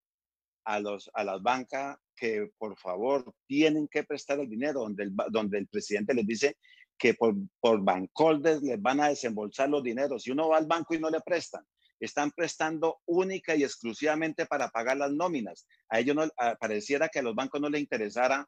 [0.64, 5.12] a, los, a las bancas que por favor tienen que prestar el dinero, donde el,
[5.30, 6.56] donde el presidente les dice
[6.98, 10.24] que por, por bancoldes les van a desembolsar los dineros.
[10.24, 11.64] Si uno va al banco y no le prestan,
[12.00, 15.68] están prestando única y exclusivamente para pagar las nóminas.
[15.88, 16.28] A ellos no
[16.58, 18.44] pareciera que a los bancos no les interesara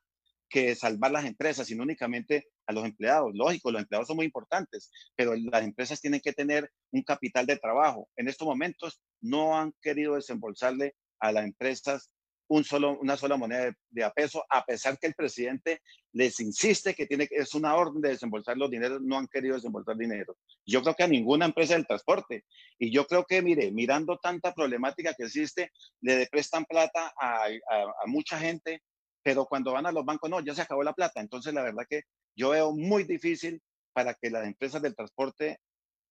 [0.51, 3.31] que salvar las empresas, sino únicamente a los empleados.
[3.35, 7.57] Lógico, los empleados son muy importantes, pero las empresas tienen que tener un capital de
[7.57, 8.09] trabajo.
[8.17, 12.11] En estos momentos no han querido desembolsarle a las empresas
[12.49, 15.83] un solo, una sola moneda de, a peso, a pesar que el presidente
[16.13, 19.97] les insiste que tiene, es una orden de desembolsar los dineros, no han querido desembolsar
[19.97, 20.37] dinero.
[20.67, 22.45] Yo creo que a ninguna empresa del transporte.
[22.77, 28.37] Y yo creo que, mire, mirando tanta problemática que existe, le prestan plata a mucha
[28.37, 28.83] gente
[29.23, 31.21] pero cuando van a los bancos, no, ya se acabó la plata.
[31.21, 32.03] Entonces, la verdad que
[32.35, 35.59] yo veo muy difícil para que las empresas del transporte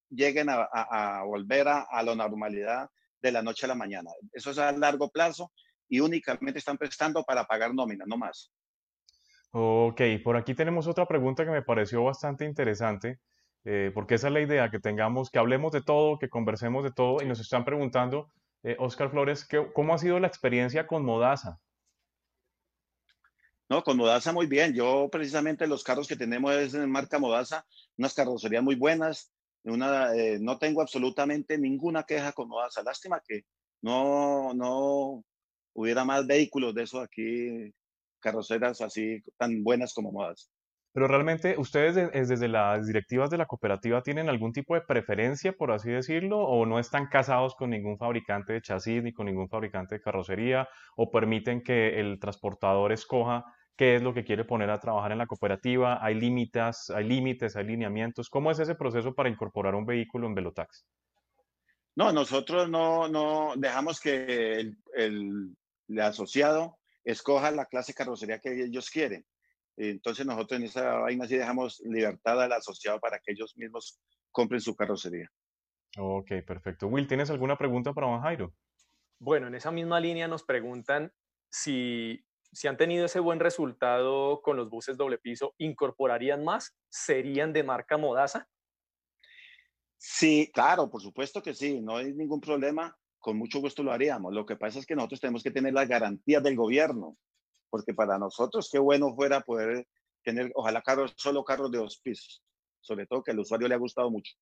[0.09, 2.89] lleguen a, volver a, la normalidad
[3.21, 4.11] de la noche a la mañana.
[4.31, 5.51] Eso es a largo plazo
[5.87, 8.51] y únicamente están prestando para pagar nómina, no más.
[9.51, 13.19] Ok, por aquí tenemos otra pregunta que me pareció bastante interesante,
[13.65, 16.91] eh, porque esa es la idea, que tengamos, que hablemos de todo, que conversemos de
[16.91, 21.59] todo, y nos están preguntando, eh, Oscar Flores, ¿cómo ha sido la experiencia con Modasa?
[23.69, 24.73] No, con Modasa muy bien.
[24.73, 27.65] Yo precisamente los carros que tenemos es en marca Modasa,
[27.97, 29.31] unas carrocerías muy buenas.
[29.63, 32.81] Una, eh, no tengo absolutamente ninguna queja con Modasa.
[32.81, 33.43] Lástima que
[33.81, 35.23] no, no
[35.73, 37.71] hubiera más vehículos de esos aquí,
[38.19, 40.49] carroceras así tan buenas como Modasa.
[40.91, 45.71] Pero realmente ustedes desde las directivas de la cooperativa tienen algún tipo de preferencia, por
[45.71, 49.95] así decirlo, o no están casados con ningún fabricante de chasis ni con ningún fabricante
[49.95, 53.45] de carrocería, o permiten que el transportador escoja
[53.79, 57.55] qué es lo que quiere poner a trabajar en la cooperativa, hay límites, hay límites,
[57.55, 58.29] hay lineamientos.
[58.29, 60.85] ¿Cómo es ese proceso para incorporar un vehículo en Velotax?
[61.95, 65.55] No, nosotros no, no dejamos que el,
[65.97, 69.25] asociado escoja la clase de carrocería que ellos quieren.
[69.77, 74.59] Entonces nosotros en esa vaina sí dejamos libertad al asociado para que ellos mismos compren
[74.59, 75.31] su carrocería.
[75.97, 76.87] Ok, perfecto.
[76.87, 78.53] Will, ¿tienes alguna pregunta para Juan Jairo?
[79.19, 81.13] Bueno, en esa misma línea nos preguntan
[81.49, 86.75] si, si han tenido ese buen resultado con los buses doble piso, ¿incorporarían más?
[86.89, 88.47] ¿Serían de marca Modaza?
[89.97, 94.33] Sí, claro, por supuesto que sí, no hay ningún problema, con mucho gusto lo haríamos.
[94.33, 97.17] Lo que pasa es que nosotros tenemos que tener las garantías del gobierno,
[97.69, 99.87] porque para nosotros qué bueno fuera poder
[100.23, 102.41] tener, ojalá carros, solo carros de dos pisos,
[102.79, 104.33] sobre todo que al usuario le ha gustado mucho.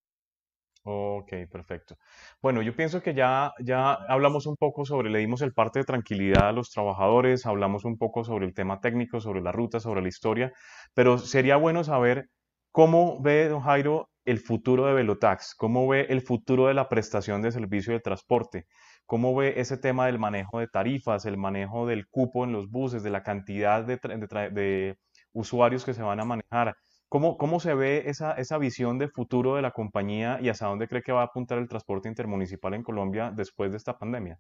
[0.90, 1.98] Ok, perfecto.
[2.42, 5.86] Bueno, yo pienso que ya, ya hablamos un poco sobre, le dimos el parte de
[5.86, 10.02] tranquilidad a los trabajadores, hablamos un poco sobre el tema técnico, sobre la ruta, sobre
[10.02, 10.54] la historia,
[10.94, 12.30] pero sería bueno saber
[12.72, 17.42] cómo ve, don Jairo, el futuro de Velotax, cómo ve el futuro de la prestación
[17.42, 18.66] de servicio de transporte,
[19.06, 23.04] cómo ve ese tema del manejo de tarifas, el manejo del cupo en los buses,
[23.04, 24.98] de la cantidad de, de
[25.34, 26.76] usuarios que se van a manejar.
[27.10, 30.90] ¿Cómo, ¿Cómo, se ve esa, esa, visión de futuro de la compañía y hasta dónde
[30.90, 34.38] cree que va a apuntar el transporte intermunicipal en Colombia después de esta pandemia?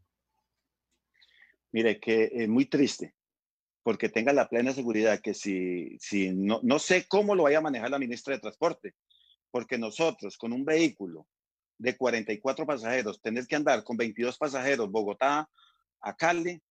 [1.71, 3.15] Mire, que es muy triste,
[3.83, 7.61] porque tenga la plena seguridad que si, si no, no sé cómo lo vaya a
[7.61, 8.95] manejar la ministra de Transporte,
[9.49, 11.25] porque nosotros con un vehículo
[11.77, 15.49] de 44 pasajeros, tener que andar con 22 pasajeros Bogotá
[16.01, 16.61] a Cali,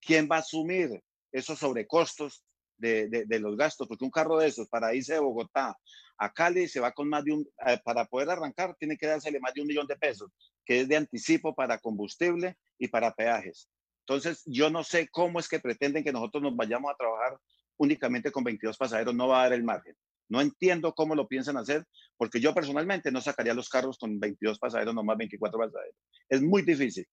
[0.00, 2.44] ¿quién va a asumir esos sobrecostos
[2.78, 5.76] de, los gastos, porque un carro de esos para irse de Bogotá
[6.18, 9.40] a Cali se va con más de un, eh, para poder arrancar tiene que dársele
[9.40, 10.30] más de un millón de pesos,
[10.64, 13.68] que es de anticipo para combustible y para peajes.
[14.00, 17.38] Entonces, yo no sé cómo es que pretenden que nosotros nos vayamos a trabajar
[17.76, 19.94] únicamente con 22 pasajeros, no va a dar el margen.
[20.28, 21.84] No entiendo cómo lo piensan hacer,
[22.16, 25.96] porque yo personalmente no sacaría los carros con 22 pasajeros, nomás 24 pasajeros.
[26.28, 27.06] Es muy difícil.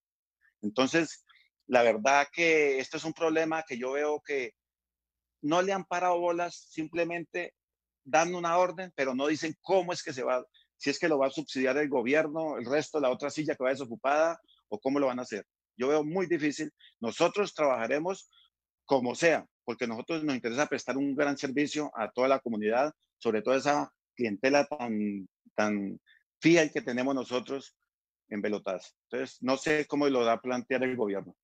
[0.62, 1.26] Entonces,
[1.67, 4.54] la verdad que esto es un problema que yo veo que
[5.43, 7.53] no le han parado bolas, simplemente
[8.03, 10.43] dan una orden, pero no dicen cómo es que se va,
[10.77, 13.63] si es que lo va a subsidiar el gobierno, el resto, la otra silla que
[13.63, 15.45] va desocupada, o cómo lo van a hacer.
[15.77, 16.71] Yo veo muy difícil.
[16.99, 18.29] Nosotros trabajaremos
[18.86, 23.41] como sea, porque nosotros nos interesa prestar un gran servicio a toda la comunidad, sobre
[23.41, 25.99] todo esa clientela tan, tan
[26.39, 27.75] fiel que tenemos nosotros
[28.29, 28.95] en Velotas.
[29.10, 31.36] Entonces, no sé cómo lo va a plantear el gobierno.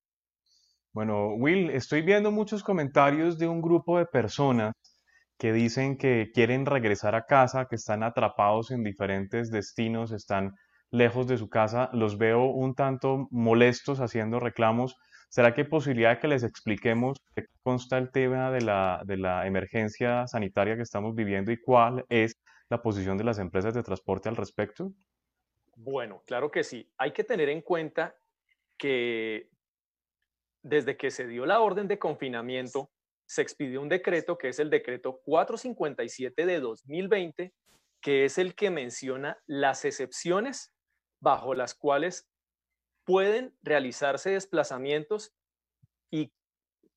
[0.92, 4.72] Bueno, Will, estoy viendo muchos comentarios de un grupo de personas
[5.38, 10.52] que dicen que quieren regresar a casa, que están atrapados en diferentes destinos, están
[10.90, 11.90] lejos de su casa.
[11.92, 14.96] Los veo un tanto molestos haciendo reclamos.
[15.28, 19.46] ¿Será que posibilidad de que les expliquemos qué consta el tema de la, de la
[19.46, 22.34] emergencia sanitaria que estamos viviendo y cuál es
[22.68, 24.92] la posición de las empresas de transporte al respecto?
[25.76, 26.90] Bueno, claro que sí.
[26.98, 28.16] Hay que tener en cuenta
[28.76, 29.49] que
[30.62, 32.90] desde que se dio la orden de confinamiento,
[33.26, 37.52] se expidió un decreto que es el decreto 457 de 2020,
[38.00, 40.72] que es el que menciona las excepciones
[41.20, 42.28] bajo las cuales
[43.04, 45.32] pueden realizarse desplazamientos
[46.10, 46.32] y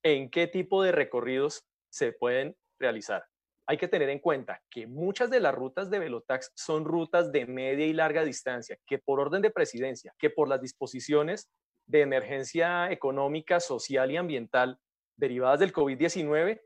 [0.02, 3.24] en qué tipo de recorridos se pueden realizar.
[3.66, 7.46] Hay que tener en cuenta que muchas de las rutas de Velotax son rutas de
[7.46, 11.48] media y larga distancia, que por orden de presidencia, que por las disposiciones
[11.86, 14.78] de emergencia económica, social y ambiental
[15.16, 16.60] derivadas del COVID-19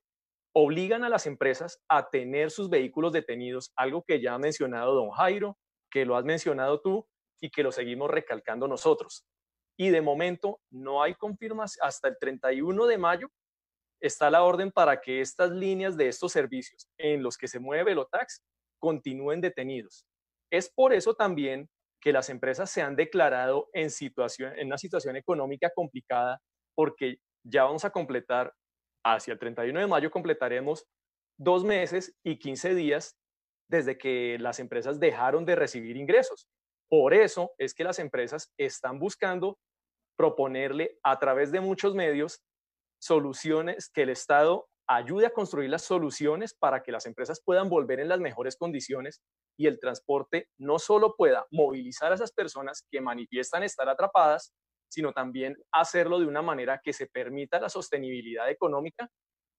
[0.54, 5.10] obligan a las empresas a tener sus vehículos detenidos, algo que ya ha mencionado don
[5.10, 5.58] Jairo,
[5.90, 7.06] que lo has mencionado tú
[7.40, 9.24] y que lo seguimos recalcando nosotros.
[9.78, 13.28] Y de momento no hay confirmación, hasta el 31 de mayo
[14.00, 17.84] está la orden para que estas líneas de estos servicios en los que se mueve
[17.84, 18.42] Velotax
[18.80, 20.06] continúen detenidos.
[20.50, 21.68] Es por eso también
[22.08, 26.40] que las empresas se han declarado en, situación, en una situación económica complicada
[26.74, 28.54] porque ya vamos a completar,
[29.04, 30.86] hacia el 31 de mayo completaremos
[31.38, 33.14] dos meses y 15 días
[33.68, 36.48] desde que las empresas dejaron de recibir ingresos.
[36.88, 39.58] Por eso es que las empresas están buscando
[40.16, 42.42] proponerle a través de muchos medios
[42.98, 48.00] soluciones que el Estado ayude a construir las soluciones para que las empresas puedan volver
[48.00, 49.22] en las mejores condiciones
[49.58, 54.54] y el transporte no solo pueda movilizar a esas personas que manifiestan estar atrapadas,
[54.90, 59.10] sino también hacerlo de una manera que se permita la sostenibilidad económica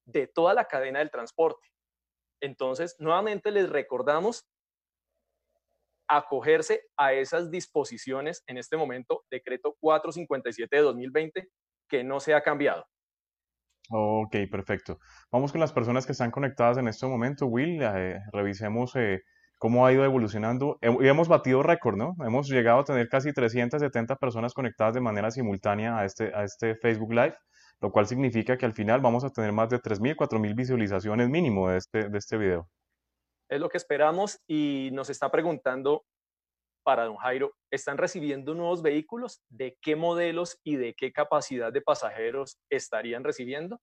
[0.06, 1.68] de toda la cadena del transporte.
[2.42, 4.48] Entonces, nuevamente les recordamos
[6.08, 11.50] acogerse a esas disposiciones en este momento, decreto 457 de 2020,
[11.88, 12.88] que no se ha cambiado.
[13.92, 15.00] Ok, perfecto.
[15.32, 17.48] Vamos con las personas que están conectadas en este momento.
[17.48, 19.24] Will, eh, revisemos eh,
[19.58, 20.78] cómo ha ido evolucionando.
[20.82, 22.16] Y hemos batido récord, ¿no?
[22.24, 26.76] Hemos llegado a tener casi 370 personas conectadas de manera simultánea a este, a este
[26.76, 27.36] Facebook Live.
[27.82, 31.70] lo cual significa que al final vamos a tener más de 3.000, 4.000 visualizaciones mínimo
[31.70, 32.70] de este, de este video.
[33.50, 36.04] Es lo que esperamos y nos está preguntando
[36.90, 39.44] para don Jairo, ¿están recibiendo nuevos vehículos?
[39.48, 43.80] ¿De qué modelos y de qué capacidad de pasajeros estarían recibiendo?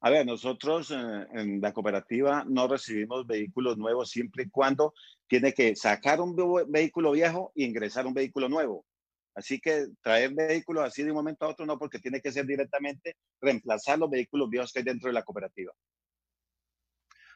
[0.00, 0.94] A ver, nosotros eh,
[1.34, 4.94] en la cooperativa no recibimos vehículos nuevos siempre y cuando
[5.26, 6.34] tiene que sacar un
[6.66, 8.86] vehículo viejo e ingresar un vehículo nuevo.
[9.34, 12.46] Así que traer vehículos así de un momento a otro no, porque tiene que ser
[12.46, 15.74] directamente reemplazar los vehículos viejos que hay dentro de la cooperativa.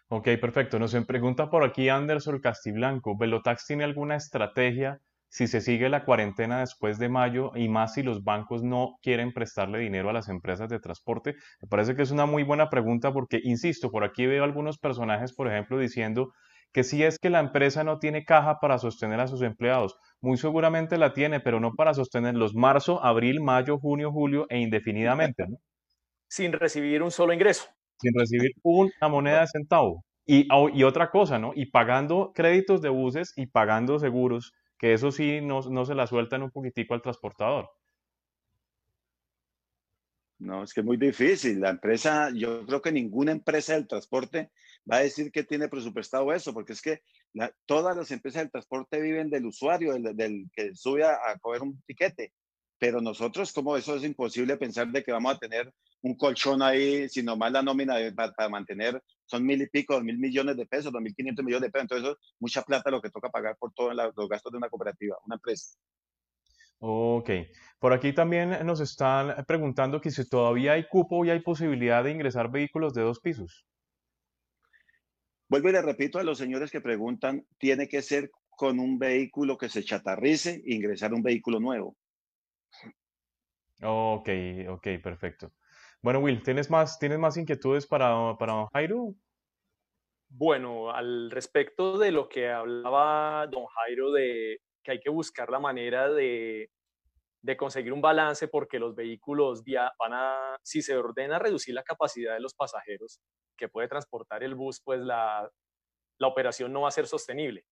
[0.09, 0.79] Ok, perfecto.
[0.79, 6.61] Nos pregunta por aquí Anderson Castiblanco, ¿Velotax tiene alguna estrategia si se sigue la cuarentena
[6.61, 10.69] después de mayo y más si los bancos no quieren prestarle dinero a las empresas
[10.69, 11.35] de transporte?
[11.61, 15.33] Me parece que es una muy buena pregunta porque, insisto, por aquí veo algunos personajes,
[15.35, 16.33] por ejemplo, diciendo
[16.73, 20.37] que si es que la empresa no tiene caja para sostener a sus empleados, muy
[20.37, 25.47] seguramente la tiene, pero no para sostenerlos marzo, abril, mayo, junio, julio e indefinidamente.
[26.29, 27.71] Sin recibir un solo ingreso.
[27.99, 30.05] Sin recibir una moneda de centavo.
[30.27, 30.49] Y,
[30.83, 31.53] otra cosa, ¿no?
[31.55, 36.43] Y pagando créditos de buses y pagando seguros que eso sí no, se la sueltan
[36.43, 37.71] un poquitico al transportador.
[40.39, 41.61] No, es que es muy difícil.
[41.61, 44.51] La empresa, yo creo que ninguna empresa del transporte
[44.91, 47.03] va a decir que tiene presupuestado eso, porque es que
[47.67, 51.81] todas las empresas del transporte viven del usuario, del, que sube a, a, coger un
[51.87, 52.33] tiquete
[52.79, 55.72] pero nosotros, como eso es imposible pensar de que vamos a tener
[56.03, 60.18] un colchón ahí, si nomás la nómina para, mantener son mil y pico, dos mil
[60.18, 63.01] millones de pesos, dos mil quinientos millones de pesos, entonces eso es mucha plata lo
[63.01, 65.77] que toca pagar por todos los gastos de una cooperativa, una empresa.
[66.79, 67.31] Ok,
[67.79, 72.11] por aquí también nos están preguntando que si todavía hay cupo y hay posibilidad de
[72.11, 73.64] ingresar vehículos de dos pisos.
[75.49, 79.57] Vuelvo y le repito a los señores que preguntan, tiene que ser con un vehículo
[79.57, 81.97] que se chatarrice e ingresar un vehículo nuevo.
[83.83, 84.29] Ok,
[84.68, 85.53] ok, perfecto.
[86.03, 89.14] Bueno, Will, ¿tienes más, ¿tienes más inquietudes para, para Jairo?
[90.29, 95.61] Bueno, al respecto de lo que hablaba don Jairo de que hay que buscar la
[95.61, 96.70] manera de,
[97.43, 99.62] de conseguir un balance porque los vehículos
[99.99, 103.20] van a, si se ordena reducir la capacidad de los pasajeros
[103.57, 105.51] que puede transportar el bus, pues la,
[106.18, 107.64] la operación no va a ser sostenible.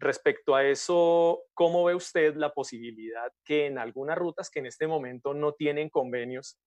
[0.00, 4.86] Respecto a eso, ¿cómo ve usted la posibilidad que en algunas rutas que en este
[4.86, 6.58] momento no tienen convenios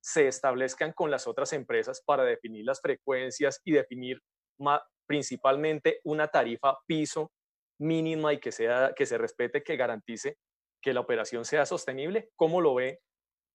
[0.00, 4.22] se establezcan con las otras empresas para definir las frecuencias y definir
[5.04, 7.32] principalmente una tarifa piso
[7.78, 10.38] mínima y que, sea, que se respete, que garantice
[10.80, 12.30] que la operación sea sostenible?
[12.36, 13.00] ¿Cómo lo ve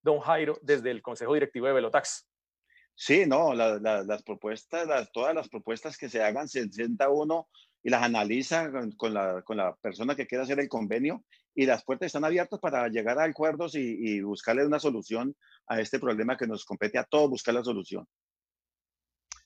[0.03, 2.27] don Jairo desde el Consejo Directivo de Velotax?
[2.95, 7.47] Sí, no, las propuestas, todas las propuestas que se hagan, se sienta uno
[7.83, 11.23] y las analiza con, la, con la persona que quiera hacer el convenio
[11.53, 15.35] y las puertas están abiertas para llegar a acuerdos y, buscarle una solución
[15.67, 18.05] a este problema que nos compete a todos buscar la solución.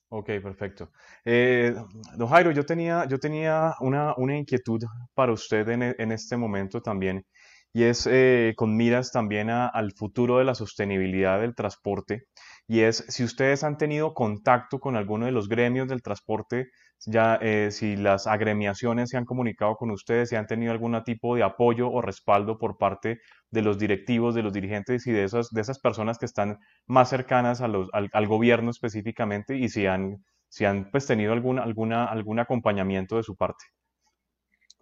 [0.09, 0.91] Ok, perfecto.
[1.23, 1.75] Eh,
[2.15, 4.81] don Jairo, yo tenía, yo tenía una, una inquietud
[5.13, 7.25] para usted en, en, este momento también,
[7.73, 12.27] y es eh, con miras también al futuro de la sostenibilidad del transporte,
[12.67, 16.69] y es si ustedes han tenido contacto con alguno de los gremios del transporte
[17.05, 21.35] ya eh, si las agremiaciones se han comunicado con ustedes, si han tenido algún tipo
[21.35, 23.19] de apoyo o respaldo por parte
[23.51, 26.57] de los directivos, de los dirigentes y de esas, de esas personas que están
[26.87, 31.59] más cercanas a los, al, gobierno específicamente y si han, si han pues, tenido algún,
[31.59, 33.65] alguna, algún acompañamiento de su parte.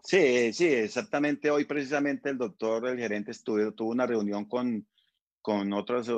[0.03, 1.49] Sí, sí, exactamente.
[1.49, 4.85] Hoy precisamente el doctor, el gerente, estuvo, tuvo una reunión con,
[5.41, 6.09] con otras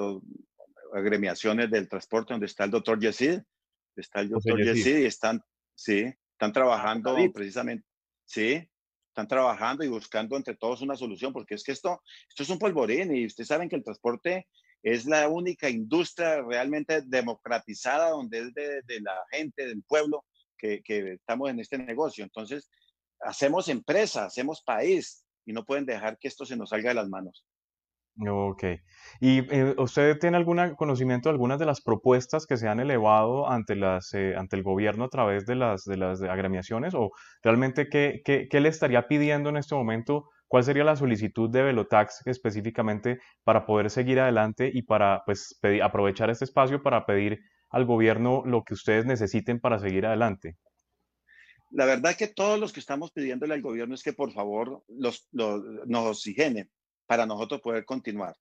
[0.95, 3.39] agremiaciones del transporte donde está el doctor Yesid,
[3.95, 5.43] está el doctor Yesid y están
[5.75, 7.85] Sí, están trabajando precisamente,
[8.23, 8.67] sí,
[9.09, 12.59] están trabajando y buscando entre todos una solución, porque es que esto, esto es un
[12.59, 14.47] polvorín y ustedes saben que el transporte
[14.81, 20.25] es la única industria realmente democratizada donde es de, la gente, del pueblo,
[20.57, 22.23] que, que, estamos en este negocio.
[22.23, 22.69] Entonces,
[23.19, 27.09] hacemos empresa, hacemos país y no pueden dejar que esto se nos salga de las
[27.09, 27.45] manos.
[28.17, 28.63] Ok.
[29.19, 33.49] ¿Y eh, usted tiene algún conocimiento de algunas de las propuestas que se han elevado
[33.49, 36.93] ante, las, eh, ante el gobierno a través de las, de las agremiaciones?
[36.93, 37.11] ¿O
[37.43, 40.29] realmente qué, qué, qué, le estaría pidiendo en este momento?
[40.47, 46.29] ¿Cuál sería la solicitud de Velotax específicamente para poder seguir adelante y para pues, aprovechar
[46.29, 50.55] este espacio para pedir al gobierno lo que ustedes necesiten para seguir adelante?
[51.71, 55.27] La verdad que todos los que estamos pidiéndole al gobierno es que por favor los,
[55.33, 56.69] los, nos oxigenen
[57.05, 58.35] para nosotros poder continuar.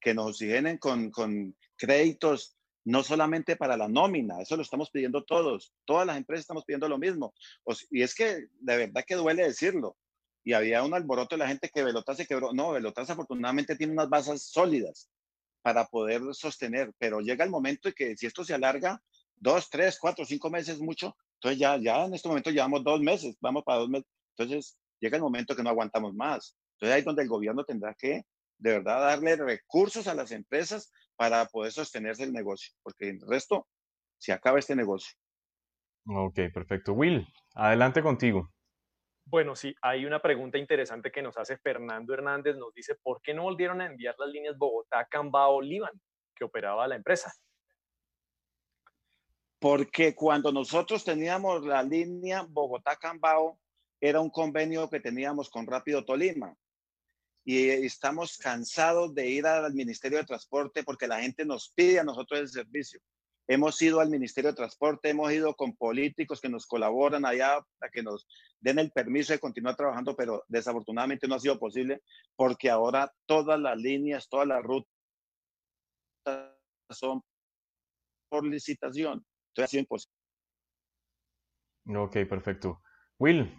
[0.00, 2.56] Que nos oxigenen con, con créditos,
[2.86, 6.88] no solamente para la nómina, eso lo estamos pidiendo todos, todas las empresas estamos pidiendo
[6.88, 7.34] lo mismo.
[7.90, 9.96] y es que de verdad que duele decirlo.
[10.44, 12.52] Y había un alboroto de la gente que Velotas se quebró.
[12.52, 15.10] No, Velotas afortunadamente tiene unas bases sólidas.
[15.62, 19.02] para poder sostener, pero llega el momento de que si esto se alarga
[19.34, 23.36] dos, tres, cuatro, cinco meses mucho, entonces ya, ya en este momento llevamos dos meses,
[23.40, 24.06] vamos para dos meses,
[24.36, 26.56] entonces llega el momento que no aguantamos más.
[26.76, 28.22] Entonces ahí es donde el gobierno tendrá que
[28.58, 33.66] de verdad darle recursos a las empresas para poder sostenerse el negocio, porque el resto
[34.18, 35.16] se acaba este negocio.
[36.06, 36.92] Ok, perfecto.
[36.92, 38.50] Will, adelante contigo.
[39.24, 42.56] Bueno, sí, hay una pregunta interesante que nos hace Fernando Hernández.
[42.56, 45.98] Nos dice, ¿por qué no volvieron a enviar las líneas Bogotá-Cambao-Líbano
[46.34, 47.32] que operaba la empresa?
[49.58, 53.58] Porque cuando nosotros teníamos la línea Bogotá-Cambao,
[54.00, 56.54] era un convenio que teníamos con Rápido Tolima.
[57.48, 62.04] Y estamos cansados de ir al Ministerio de Transporte porque la gente nos pide a
[62.04, 63.00] nosotros el servicio.
[63.46, 67.92] Hemos ido al Ministerio de Transporte, hemos ido con políticos que nos colaboran allá para
[67.92, 68.26] que nos
[68.58, 72.02] den el permiso de continuar trabajando, pero desafortunadamente no ha sido posible
[72.34, 74.90] porque ahora todas las líneas, todas las rutas
[76.90, 77.22] son
[78.28, 79.24] por licitación.
[79.50, 80.16] Entonces ha sido imposible.
[81.96, 82.82] Ok, perfecto.
[83.20, 83.54] Will,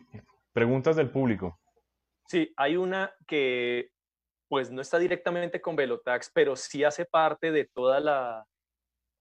[0.52, 1.62] preguntas del público.
[2.28, 3.90] Sí, hay una que
[4.50, 8.46] pues no está directamente con Velotax, pero sí hace parte de toda la,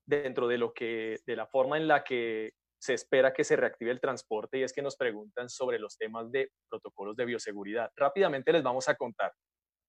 [0.07, 3.91] dentro de lo que, de la forma en la que se espera que se reactive
[3.91, 7.91] el transporte y es que nos preguntan sobre los temas de protocolos de bioseguridad.
[7.97, 9.33] Rápidamente les vamos a contar.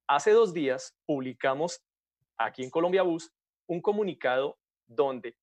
[0.07, 1.81] Hace dos días publicamos
[2.39, 3.31] aquí en Colombia Bus
[3.67, 4.57] un comunicado
[4.87, 5.35] donde,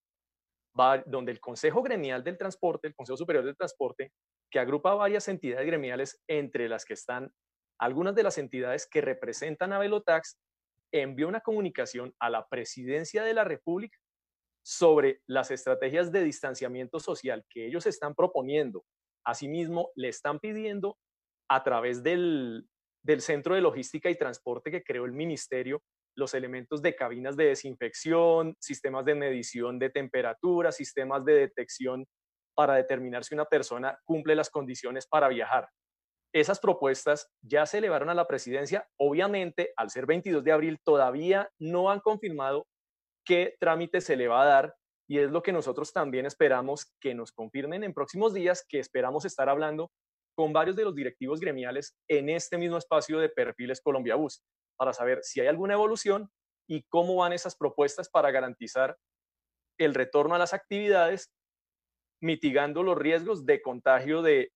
[0.78, 4.12] va, donde el Consejo Gremial del Transporte, el Consejo Superior del Transporte,
[4.50, 7.30] que agrupa varias entidades gremiales, entre las que están
[7.84, 10.38] algunas de las entidades que representan a Velotax,
[10.90, 13.98] envió una comunicación a la Presidencia de la República
[14.64, 18.84] sobre las estrategias de distanciamiento social que ellos están proponiendo.
[19.26, 20.96] Asimismo, le están pidiendo
[21.50, 22.66] a través del,
[23.18, 25.82] Centro de Logística y Transporte que creó el Ministerio
[26.16, 32.06] los elementos de cabinas de desinfección, sistemas de medición de temperatura, sistemas de detección
[32.54, 35.68] para determinar si una persona cumple las condiciones para viajar.
[36.34, 38.88] Esas propuestas ya se elevaron a la presidencia.
[38.98, 42.66] Obviamente, al ser 22 de abril, todavía no han confirmado
[43.24, 44.74] qué trámite se le va a dar
[45.08, 49.24] y es lo que nosotros también esperamos que nos confirmen en próximos días, que esperamos
[49.24, 49.92] estar hablando
[50.34, 54.42] con varios de los directivos gremiales en este mismo espacio de Perfiles Colombia Bus,
[54.76, 56.30] para saber si hay alguna evolución
[56.68, 58.96] y cómo van esas propuestas para garantizar
[59.78, 61.30] el retorno a las actividades,
[62.20, 64.50] mitigando los riesgos de contagio de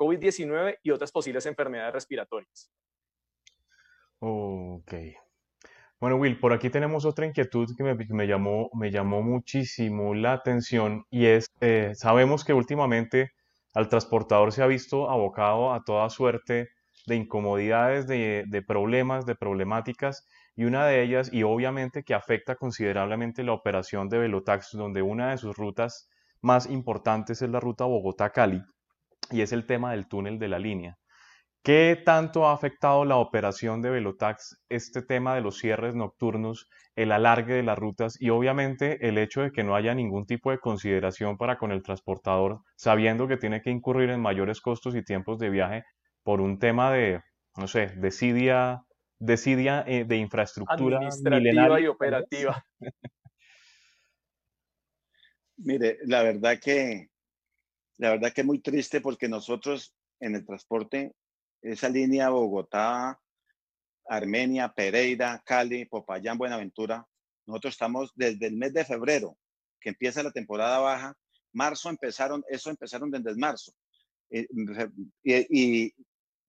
[0.00, 2.72] COVID-19 y otras posibles enfermedades respiratorias.
[4.18, 4.92] Ok,
[6.00, 11.04] bueno, Will, por aquí tenemos otra inquietud que me, llamó, me llamó muchísimo la atención
[11.10, 13.32] y es, eh, sabemos que últimamente
[13.74, 16.70] al transportador se ha visto abocado a toda suerte
[17.06, 20.26] de incomodidades, de, de problemas, de problemáticas
[20.56, 25.30] y una de ellas, y obviamente que afecta considerablemente la operación de Velotax, donde una
[25.30, 26.08] de sus rutas
[26.40, 28.62] más importantes es la ruta Bogotá-Cali
[29.30, 30.96] y es el tema del túnel de la línea.
[31.62, 37.12] ¿Qué tanto ha afectado la operación de Velotax este tema de los cierres nocturnos, el
[37.12, 40.58] alargue de las rutas y obviamente el hecho de que no haya ningún tipo de
[40.58, 45.38] consideración para con el transportador, sabiendo que tiene que incurrir en mayores costos y tiempos
[45.38, 45.84] de viaje
[46.22, 47.20] por un tema de,
[47.58, 48.80] no sé, desidia,
[49.18, 52.64] desidia eh, de infraestructura administrativa y operativa?
[55.58, 57.10] Mire, la verdad que
[58.00, 61.12] la verdad que es muy triste porque nosotros en el transporte
[61.60, 63.20] esa línea Bogotá,
[64.06, 67.06] Armenia, Pereira, Cali, Popayán, Buenaventura,
[67.46, 69.36] nosotros estamos desde el mes de febrero,
[69.78, 71.14] que empieza la temporada baja,
[71.52, 73.72] marzo empezaron, eso empezaron desde marzo.
[74.30, 74.46] Eh,
[75.22, 75.92] y,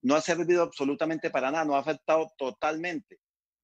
[0.00, 3.20] no ha servido absolutamente para nada, no ha afectado totalmente.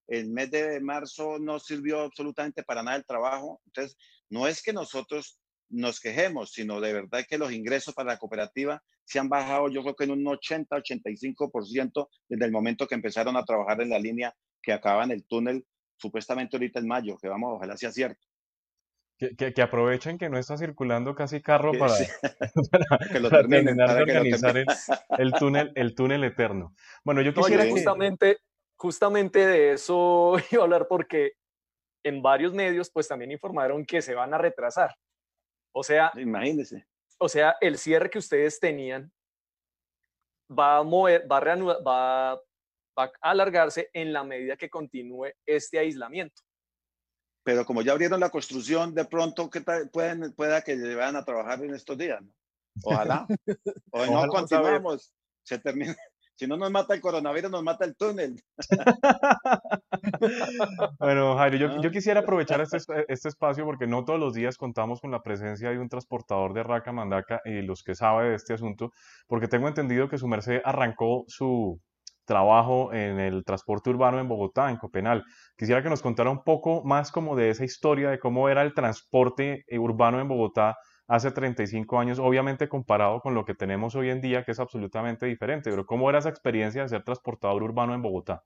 [0.07, 3.61] El mes de marzo no sirvió absolutamente para nada el trabajo.
[3.66, 3.97] Entonces,
[4.28, 5.41] no es que nosotros
[5.71, 9.83] nos quejemos, sino de verdad que los ingresos para la cooperativa se han bajado yo
[9.83, 14.35] creo que en un 80-85% desde el momento que empezaron a trabajar en la línea
[14.62, 15.64] que acaba en el túnel,
[15.97, 18.27] supuestamente ahorita en mayo, que vamos, ojalá sea cierto.
[19.19, 21.95] Que, que, aprovechen que no está circulando casi carro para,
[23.11, 24.57] que lo terminen, terminar de organizar
[25.19, 26.73] el, túnel, el túnel eterno.
[27.03, 28.39] Bueno, yo quisiera justamente,
[28.77, 31.33] justamente de eso iba a hablar porque
[32.05, 34.95] en varios medios pues también informaron que se van a retrasar.
[35.73, 36.87] O sea, imagínense.
[37.19, 39.12] O sea, el cierre que ustedes tenían
[40.51, 45.79] va a mover, va a reanudar, va, a alargarse en la medida que continúe este
[45.79, 46.43] aislamiento.
[47.45, 51.62] Pero como ya abrieron la construcción, de pronto que pueden, pueda que vayan a trabajar
[51.64, 52.33] en estos días, ¿no?
[52.85, 53.27] Ojalá.
[53.93, 55.12] o no continuamos,
[55.43, 55.97] se termina,
[56.39, 58.41] Si no nos mata el coronavirus, nos mata el túnel.
[61.01, 62.78] bueno, Jairo, yo, yo, quisiera aprovechar este,
[63.09, 66.62] este, espacio porque no todos los días contamos con la presencia de un transportador de
[66.62, 68.93] Raca Mandaca y los que sabe de este asunto,
[69.26, 71.80] porque tengo entendido que su merced arrancó su
[72.24, 75.24] trabajo en el transporte urbano en Bogotá, en Copenal.
[75.57, 78.74] Quisiera que nos contara un poco más como de esa historia de cómo era el
[78.74, 80.76] transporte urbano en Bogotá
[81.09, 85.26] hace 35 años, obviamente comparado con lo que tenemos hoy en día, que es absolutamente
[85.26, 88.44] diferente, pero ¿cómo era esa experiencia de ser transportador urbano en Bogotá?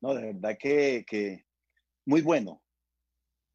[0.00, 1.44] No, de verdad que,
[2.06, 2.62] muy bueno.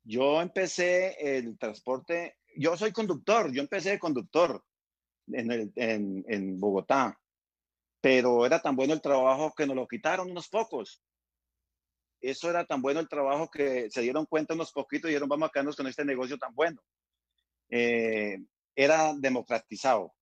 [0.04, 4.64] Yo empecé el transporte, yo soy conductor, yo empecé de conductor
[5.32, 7.18] en, en Bogotá,
[8.02, 11.02] pero era tan bueno el trabajo que nos lo quitaron unos pocos.
[12.22, 15.48] Eso era tan bueno el trabajo que se dieron cuenta unos poquitos y dijeron, vamos
[15.48, 16.82] a quedarnos con este negocio tan bueno.
[17.70, 18.40] Eh,
[18.76, 20.14] era democratizado,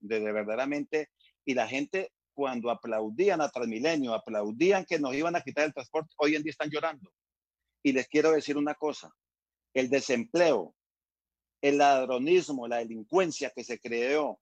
[0.00, 1.10] de, verdaderamente,
[1.44, 6.12] y la gente cuando aplaudían a Transmilenio, aplaudían que nos iban a quitar el transporte,
[6.18, 7.10] hoy en día están llorando.
[7.82, 9.14] Y les quiero decir una cosa,
[9.72, 10.74] el desempleo,
[11.60, 14.40] el ladronismo, la delincuencia que se creó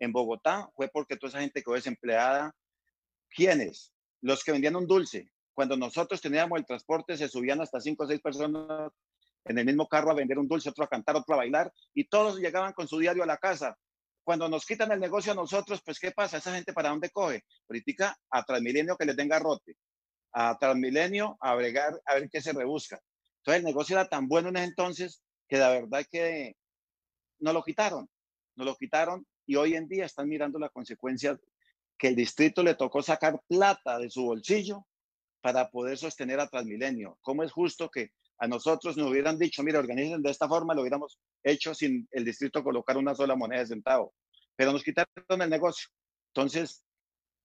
[0.00, 2.54] en Bogotá fue porque toda esa gente quedó desempleada.
[3.30, 3.92] ¿Quiénes?
[4.20, 5.30] Los que vendían un dulce.
[5.54, 8.90] Cuando nosotros teníamos el transporte, se subían hasta cinco o seis personas
[9.44, 12.04] en el mismo carro a vender un dulce, otro a cantar, otro a bailar, y
[12.04, 13.76] todos llegaban con su diario a la casa.
[14.22, 16.38] Cuando nos quitan el negocio a nosotros, pues ¿qué pasa?
[16.38, 17.44] ¿Esa gente para dónde coge?
[17.66, 19.76] Política a Transmilenio que les den garrote,
[20.32, 22.98] a Transmilenio a bregar, a ver qué se rebusca.
[23.38, 26.56] Entonces el negocio era tan bueno en ese entonces que la verdad que
[27.40, 28.08] no lo quitaron,
[28.56, 31.38] no lo quitaron y hoy en día están mirando la consecuencia
[31.98, 34.86] que el distrito le tocó sacar plata de su bolsillo
[35.42, 37.18] para poder sostener a Transmilenio.
[37.20, 40.80] ¿Cómo es justo que a nosotros nos hubieran dicho, mira, organicen de esta forma, lo
[40.80, 44.14] hubiéramos hecho sin el distrito colocar una sola moneda de centavo.
[44.56, 45.88] Pero nos quitaron el negocio.
[46.28, 46.84] Entonces,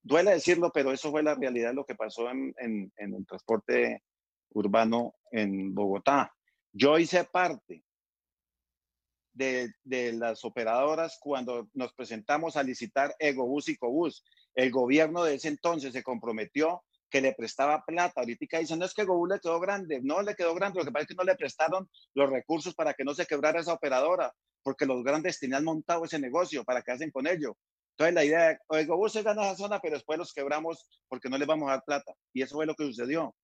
[0.02, 2.54] duele decirlo, pero eso fue la realidad lo que pasó en,
[2.96, 4.04] el transporte
[4.52, 6.34] urbano en Bogotá.
[6.72, 7.84] Yo hice parte
[9.34, 14.24] de, de, las operadoras cuando nos presentamos a licitar Egobús y Cobús.
[14.56, 18.22] El gobierno de ese entonces se comprometió que le prestaba plata.
[18.22, 20.92] Ahorita dicen, no es que Gobú le quedó grande, no le quedó grande, lo que
[20.92, 24.34] pasa es que no le prestaron los recursos para que no se quebrara esa operadora,
[24.64, 27.58] porque los grandes tenían montado ese negocio para que hacen con ello.
[27.92, 31.38] Entonces la idea, oye, Gobú se gana esa zona, pero después los quebramos porque no
[31.38, 32.14] les vamos a dar plata.
[32.34, 33.36] Y eso fue lo que sucedió.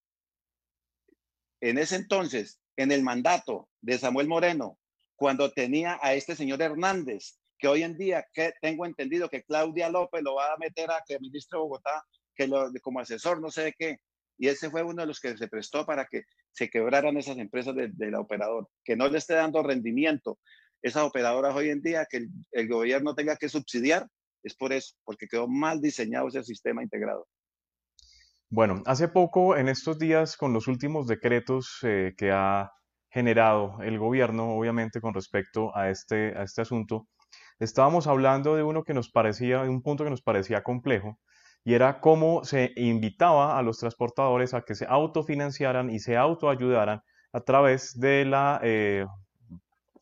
[1.61, 4.77] En ese entonces, en el mandato de Samuel Moreno,
[5.17, 9.89] cuando tenía a este señor Hernández, que hoy en día que tengo entendido que Claudia
[9.89, 12.05] López lo va a meter a que ministro de Bogotá
[12.35, 13.99] que lo, como asesor, no sé de qué.
[14.37, 17.75] Y ese fue uno de los que se prestó para que se quebraran esas empresas
[17.75, 20.39] de, la operadora, que no le esté dando rendimiento
[20.81, 24.07] esas operadoras hoy en día, que el, gobierno tenga que subsidiar,
[24.43, 27.27] es por eso, porque quedó mal diseñado ese sistema integrado.
[28.49, 32.71] Bueno, hace poco, en estos días, con los últimos decretos eh, que ha
[33.09, 37.07] generado el gobierno, obviamente, con respecto a este, a este asunto,
[37.59, 41.19] estábamos hablando de uno que nos parecía, de un punto que nos parecía complejo,
[41.65, 47.01] y era cómo se invitaba a los transportadores a que se autofinanciaran y se autoayudaran
[47.33, 49.05] a través de la, eh,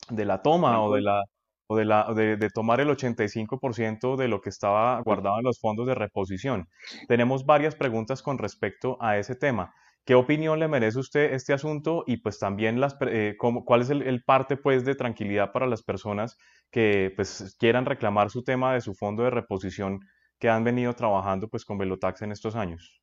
[0.09, 1.24] de la toma o de la
[1.68, 5.88] o de, la, de, tomar el 85% de lo que estaba guardado en los fondos
[5.88, 6.68] de reposición.
[7.07, 9.74] Tenemos varias preguntas con respecto a ese tema.
[10.05, 14.01] ¿Qué opinión le merece usted este asunto y pues también las, eh, cuál es el,
[14.01, 16.38] el, parte pues de tranquilidad para las personas
[16.70, 20.01] que pues quieran reclamar su tema de su fondo de reposición
[20.44, 23.02] que han venido trabajando pues con Velotax en estos años.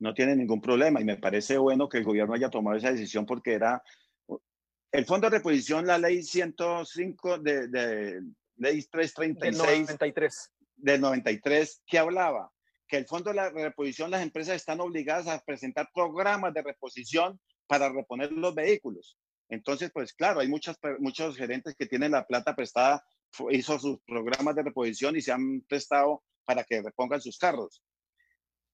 [0.00, 3.24] No tiene ningún problema y me parece bueno que el gobierno haya tomado esa decisión
[3.24, 3.80] porque era
[4.90, 8.22] el fondo de reposición, la ley 105 de, de
[8.56, 10.50] ley 336 del 93.
[10.74, 12.50] del 93 que hablaba
[12.88, 17.38] que el fondo de la reposición las empresas están obligadas a presentar programas de reposición
[17.68, 19.16] para reponer los vehículos.
[19.48, 23.04] Entonces, pues claro, hay muchas, muchos gerentes que tienen la plata prestada,
[23.50, 27.82] hizo sus programas de reposición y se han prestado para que repongan sus carros.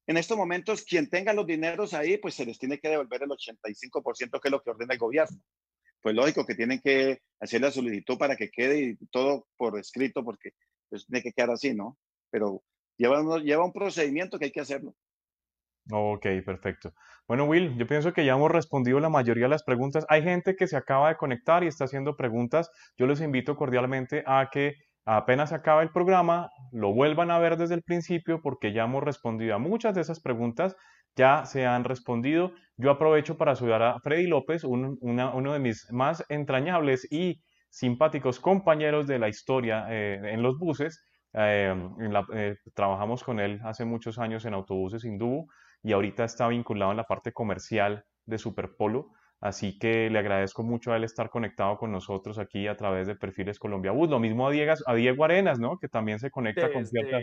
[0.06, 3.30] En estos momentos, quien tenga los dineros ahí, pues se les tiene que devolver el
[3.30, 5.36] 85%, que es lo que ordena el gobierno.
[6.00, 10.22] Pues lógico que tienen que hacer la solicitud para que quede y todo por escrito,
[10.22, 10.50] porque
[10.88, 11.98] pues, tiene que quedar así, ¿no?
[12.30, 12.62] Pero
[12.96, 14.94] lleva, lleva un procedimiento que hay que hacerlo.
[15.90, 16.94] Ok, perfecto.
[17.26, 20.06] Bueno, Will, yo pienso que ya hemos respondido la mayoría de las preguntas.
[20.08, 22.70] Hay gente que se acaba de conectar y está haciendo preguntas.
[22.96, 27.74] Yo les invito cordialmente a que apenas acaba el programa, lo vuelvan a ver desde
[27.74, 30.76] el principio porque ya hemos respondido a muchas de esas preguntas,
[31.16, 32.52] ya se han respondido.
[32.76, 37.40] Yo aprovecho para saludar a Freddy López, uno de mis más entrañables y
[37.70, 41.74] simpáticos compañeros de la historia eh, en los buses, eh,
[42.74, 45.48] trabajamos con él hace muchos años en autobuses Indubu
[45.82, 49.10] y ahorita está vinculado en la parte comercial de Superpolo.
[49.44, 53.14] Así que le agradezco mucho a él estar conectado con nosotros aquí a través de
[53.14, 54.08] Perfiles Colombia Bus.
[54.08, 55.76] Lo mismo a Diego, a Diego Arenas, ¿no?
[55.78, 57.18] Que también se conecta con cierta...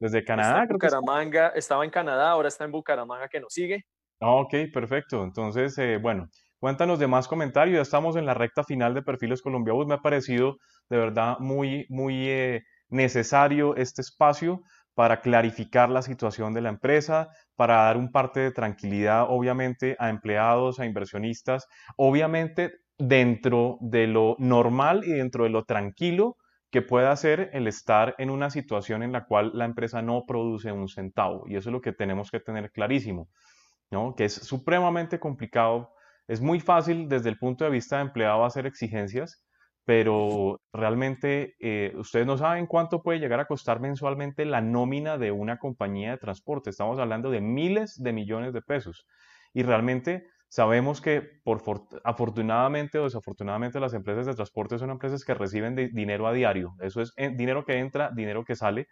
[0.00, 0.62] Desde Canadá.
[0.62, 3.84] en Bucaramanga, estaba en Canadá, ahora está en Bucaramanga que nos sigue.
[4.18, 5.22] Ah, ok, perfecto.
[5.22, 7.76] Entonces, eh, bueno, cuéntanos de más comentarios.
[7.76, 9.86] Ya estamos en la recta final de Perfiles Colombia Bus.
[9.86, 10.56] Me ha parecido
[10.88, 14.62] de verdad muy, muy eh, necesario este espacio
[14.98, 20.10] para clarificar la situación de la empresa, para dar un parte de tranquilidad, obviamente, a
[20.10, 26.36] empleados, a inversionistas, obviamente dentro de lo normal y dentro de lo tranquilo
[26.72, 30.72] que pueda ser el estar en una situación en la cual la empresa no produce
[30.72, 31.44] un centavo.
[31.46, 33.28] Y eso es lo que tenemos que tener clarísimo,
[33.92, 34.16] ¿no?
[34.16, 35.92] Que es supremamente complicado.
[36.26, 39.44] Es muy fácil desde el punto de vista de empleado hacer exigencias,
[39.88, 45.32] pero realmente eh, ustedes no saben cuánto puede llegar a costar mensualmente la nómina de
[45.32, 46.68] una compañía de transporte.
[46.68, 49.06] Estamos hablando de miles de millones de pesos.
[49.54, 51.62] Y realmente sabemos que por
[52.04, 56.74] afortunadamente o desafortunadamente las empresas de transporte son empresas que reciben dinero a diario.
[56.80, 58.88] Eso es eh, dinero que entra, dinero que sale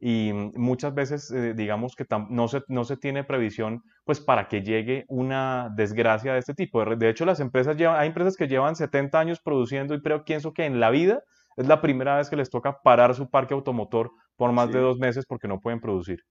[0.00, 4.62] y muchas veces eh, digamos que no se, no se tiene previsión pues para que
[4.62, 6.82] llegue una desgracia de este tipo.
[6.84, 10.54] De hecho, las empresas llevan, hay empresas que llevan 70 años produciendo y creo, pienso
[10.54, 11.22] que en la vida
[11.56, 14.98] es la primera vez que les toca parar su parque automotor por más de dos
[14.98, 16.24] meses porque no pueden producir.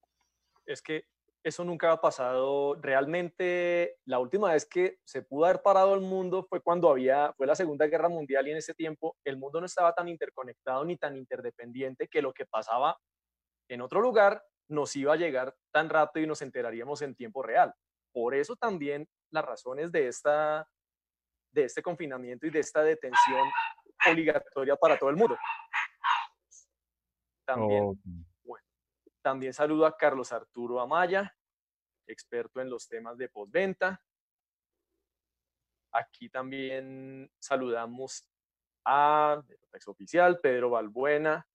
[0.66, 1.04] Es que
[1.44, 2.76] eso nunca ha pasado.
[2.82, 7.46] Realmente, la última vez que se pudo haber parado el mundo fue cuando había, fue
[7.46, 10.98] la Segunda Guerra Mundial y en ese tiempo el mundo no estaba tan interconectado ni
[10.98, 12.98] tan interdependiente que lo que pasaba
[13.70, 17.74] en otro lugar nos iba a llegar tan rápido y nos enteraríamos en tiempo real.
[18.12, 20.68] Por eso también las razones de, esta,
[21.52, 23.48] de este confinamiento y de esta detención
[24.10, 25.38] obligatoria para todo el mundo.
[27.46, 28.00] También,
[28.44, 28.66] bueno,
[29.22, 31.36] también saludo a Carlos Arturo Amaya,
[32.08, 34.04] experto en los temas de postventa.
[35.92, 38.28] Aquí también saludamos
[38.86, 39.42] a
[39.74, 41.48] ex oficial Pedro Balbuena,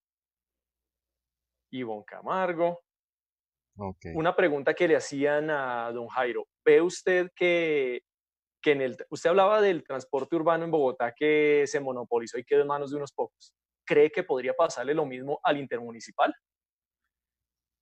[1.78, 2.82] Ivonne Camargo.
[4.14, 6.46] Una pregunta que le hacían a don Jairo.
[6.64, 8.02] ¿Ve usted que,
[8.62, 8.96] que en el...
[9.10, 12.96] Usted hablaba del transporte urbano en Bogotá que se monopolizó y quedó en manos de
[12.96, 13.52] unos pocos.
[13.84, 16.32] ¿Cree que podría pasarle lo mismo al intermunicipal?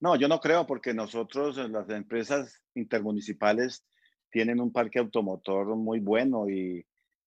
[0.01, 3.85] No, yo no creo porque nosotros, las empresas intermunicipales,
[4.31, 6.85] tienen un parque automotor muy bueno y,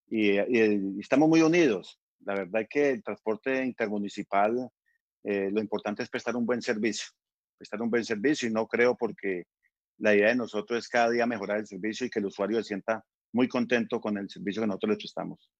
[0.08, 2.00] y, y estamos muy unidos.
[2.24, 4.68] La verdad es que el transporte intermunicipal
[5.26, 7.08] eh, lo importante es prestar un buen servicio,
[7.58, 9.42] prestar un buen servicio y no creo porque
[9.98, 12.68] la idea de nosotros es cada día mejorar el servicio y que el usuario se
[12.68, 15.50] sienta muy contento con el servicio que nosotros le prestamos.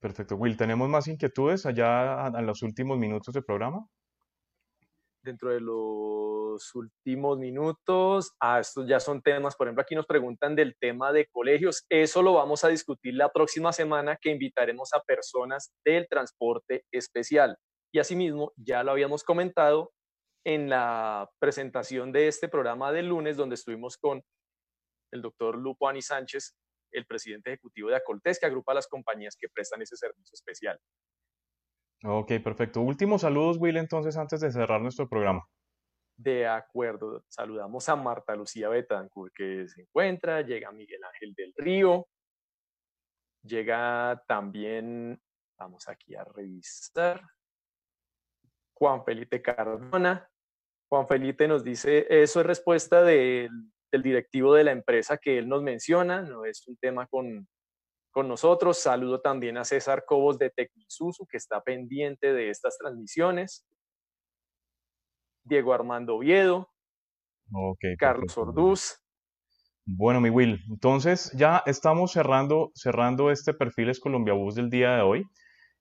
[0.00, 0.36] Perfecto.
[0.36, 3.86] Will, ¿tenemos más inquietudes allá en los últimos minutos del programa?
[5.22, 6.33] Dentro de los
[6.74, 11.26] últimos minutos, ah, estos ya son temas, por ejemplo, aquí nos preguntan del tema de
[11.26, 11.84] colegios.
[11.88, 17.56] Eso lo vamos a discutir la próxima semana que invitaremos a personas del transporte especial.
[17.92, 19.92] Y asimismo, ya lo habíamos comentado
[20.44, 24.22] en la presentación de este programa del lunes, donde estuvimos con
[25.12, 26.54] el doctor Lupo Ani Sánchez,
[26.92, 30.78] el presidente ejecutivo de Acoltes, que agrupa las compañías que prestan ese servicio especial.
[32.04, 32.82] Ok, perfecto.
[32.82, 35.42] Últimos saludos, Will, entonces, antes de cerrar nuestro programa.
[36.16, 37.24] De acuerdo.
[37.28, 40.42] Saludamos a Marta Lucía Betancourt, que se encuentra.
[40.42, 42.06] Llega Miguel Ángel del Río.
[43.44, 45.20] Llega también,
[45.58, 47.22] vamos aquí a revisar,
[48.72, 50.30] Juan Felipe Cardona.
[50.88, 53.50] Juan Felipe nos dice, eso es respuesta del,
[53.92, 57.46] directivo de la empresa que él nos menciona, no es un tema con,
[58.10, 58.78] con nosotros.
[58.78, 63.66] Saludo también a César Cobos de Tecnisusu, que está pendiente de estas transmisiones.
[65.44, 66.68] Diego Armando Oviedo.
[67.98, 69.00] Carlos Orduz.
[69.86, 75.02] Bueno, mi Will, entonces ya estamos cerrando, cerrando este Perfiles Colombia Bus del día de
[75.02, 75.26] hoy.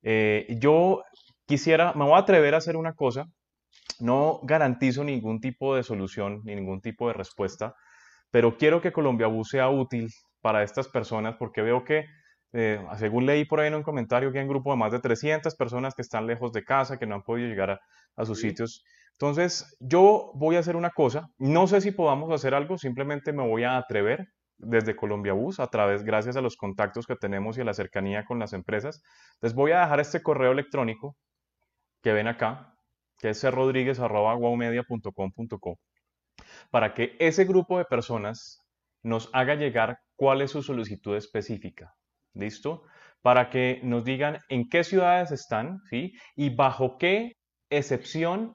[0.01, 1.03] Eh, yo
[1.45, 3.27] quisiera, me voy a atrever a hacer una cosa.
[3.99, 7.75] No garantizo ningún tipo de solución ni ningún tipo de respuesta,
[8.29, 10.09] pero quiero que Colombia Bus sea útil
[10.41, 12.05] para estas personas porque veo que
[12.51, 14.99] eh, según leí por ahí en un comentario que hay un grupo de más de
[14.99, 17.81] 300 personas que están lejos de casa, que no han podido llegar
[18.15, 18.83] a, sus sitios.
[19.13, 23.47] Entonces, yo voy a hacer una cosa, no sé si podamos hacer algo, simplemente me
[23.47, 27.61] voy a atrever desde Colombia Bus, a través, gracias a los contactos que tenemos y
[27.61, 29.01] a la cercanía con las empresas.
[29.41, 31.15] Les voy a dejar este correo electrónico
[32.01, 32.75] que ven acá,
[33.19, 35.79] que es crodríguez.com.co,
[36.71, 38.59] para que ese grupo de personas
[39.03, 41.93] nos haga llegar cuál es su solicitud específica.
[42.35, 42.83] ¿Listo?
[43.23, 46.13] para que nos digan en qué ciudades están, ¿sí?
[46.35, 47.37] Y bajo qué
[47.71, 48.53] excepción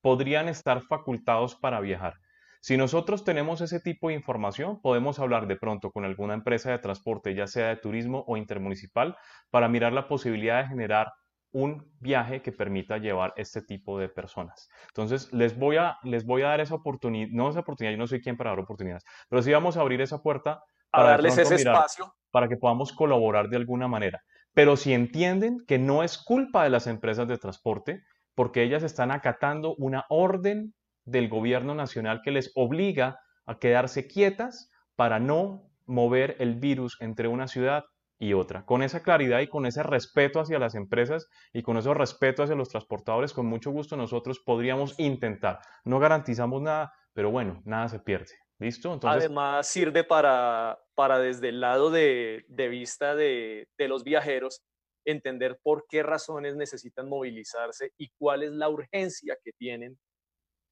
[0.00, 2.14] podrían estar facultados para viajar.
[2.60, 6.78] Si nosotros tenemos ese tipo de información, podemos hablar de pronto con alguna empresa de
[6.78, 9.16] transporte, ya sea de turismo o intermunicipal,
[9.50, 11.10] para mirar la posibilidad de generar
[11.52, 14.68] un viaje que permita llevar este tipo de personas.
[14.88, 18.06] Entonces, les voy a, les voy a dar esa oportunidad, no esa oportunidad, yo no
[18.06, 21.54] soy quien para dar oportunidades, pero sí vamos a abrir esa puerta para darles ese
[21.56, 24.22] espacio para que podamos colaborar de alguna manera.
[24.52, 28.02] Pero si entienden que no es culpa de las empresas de transporte,
[28.34, 30.74] porque ellas están acatando una orden
[31.04, 37.28] del gobierno nacional que les obliga a quedarse quietas para no mover el virus entre
[37.28, 37.84] una ciudad
[38.18, 38.64] y otra.
[38.64, 42.54] Con esa claridad y con ese respeto hacia las empresas y con ese respeto hacia
[42.54, 45.58] los transportadores, con mucho gusto nosotros podríamos intentar.
[45.84, 48.32] No garantizamos nada, pero bueno, nada se pierde.
[48.58, 48.92] ¿Listo?
[48.92, 49.24] Entonces...
[49.24, 54.60] Además, sirve para, para desde el lado de, de vista de, de los viajeros
[55.04, 59.98] entender por qué razones necesitan movilizarse y cuál es la urgencia que tienen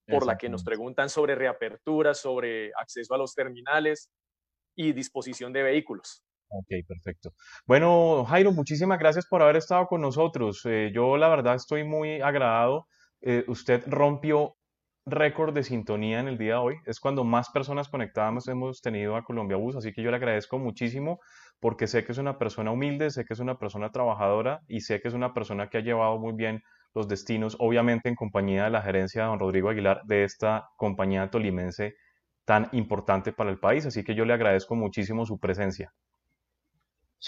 [0.07, 4.11] por la que nos preguntan sobre reapertura, sobre acceso a los terminales
[4.75, 6.25] y disposición de vehículos.
[6.51, 7.35] Ok, perfecto.
[7.67, 10.63] Bueno, Jairo, muchísimas gracias por haber estado con nosotros.
[10.65, 12.87] Eh, yo la verdad estoy muy agradado.
[13.21, 14.57] Eh, usted rompió
[15.11, 16.77] récord de sintonía en el día de hoy.
[16.87, 20.59] Es cuando más personas conectadas hemos tenido a Colombia Bus, así que yo le agradezco
[20.59, 21.21] muchísimo
[21.61, 25.01] porque sé que es una persona humilde, sé que es una persona trabajadora y sé
[25.01, 26.63] que es una persona que ha llevado muy bien
[26.95, 31.31] los destinos, obviamente en compañía de la gerencia de don Rodrigo Aguilar de esta compañía
[31.31, 31.95] tolimense
[32.45, 33.85] tan importante para el país.
[33.87, 35.93] Así que yo le agradezco muchísimo su presencia.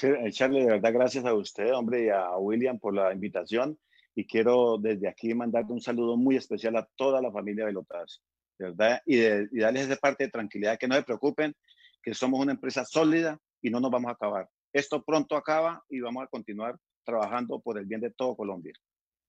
[0.03, 3.79] Eh, Charlie, de verdad, gracias a usted, hombre, y a William por la invitación.
[4.15, 8.23] Y quiero desde aquí mandarte un saludo muy especial a toda la familia Velotas,
[8.59, 9.01] ¿verdad?
[9.07, 11.55] Y, y darles esa parte de tranquilidad, que no se preocupen,
[12.03, 14.49] que somos una empresa sólida y no nos vamos a acabar.
[14.73, 18.73] Esto pronto acaba y vamos a continuar trabajando por el bien de todo Colombia.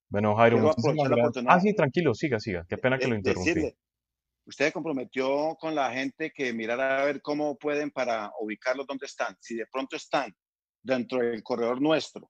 [0.09, 0.73] Bueno, Jairo,
[1.47, 2.65] Ah, sí, tranquilo, siga, siga.
[2.67, 3.73] Qué pena que lo interrumpí.
[4.45, 9.35] Usted comprometió con la gente que mirara a ver cómo pueden para ubicarlos donde están.
[9.39, 10.35] Si de pronto están
[10.83, 12.29] dentro del corredor nuestro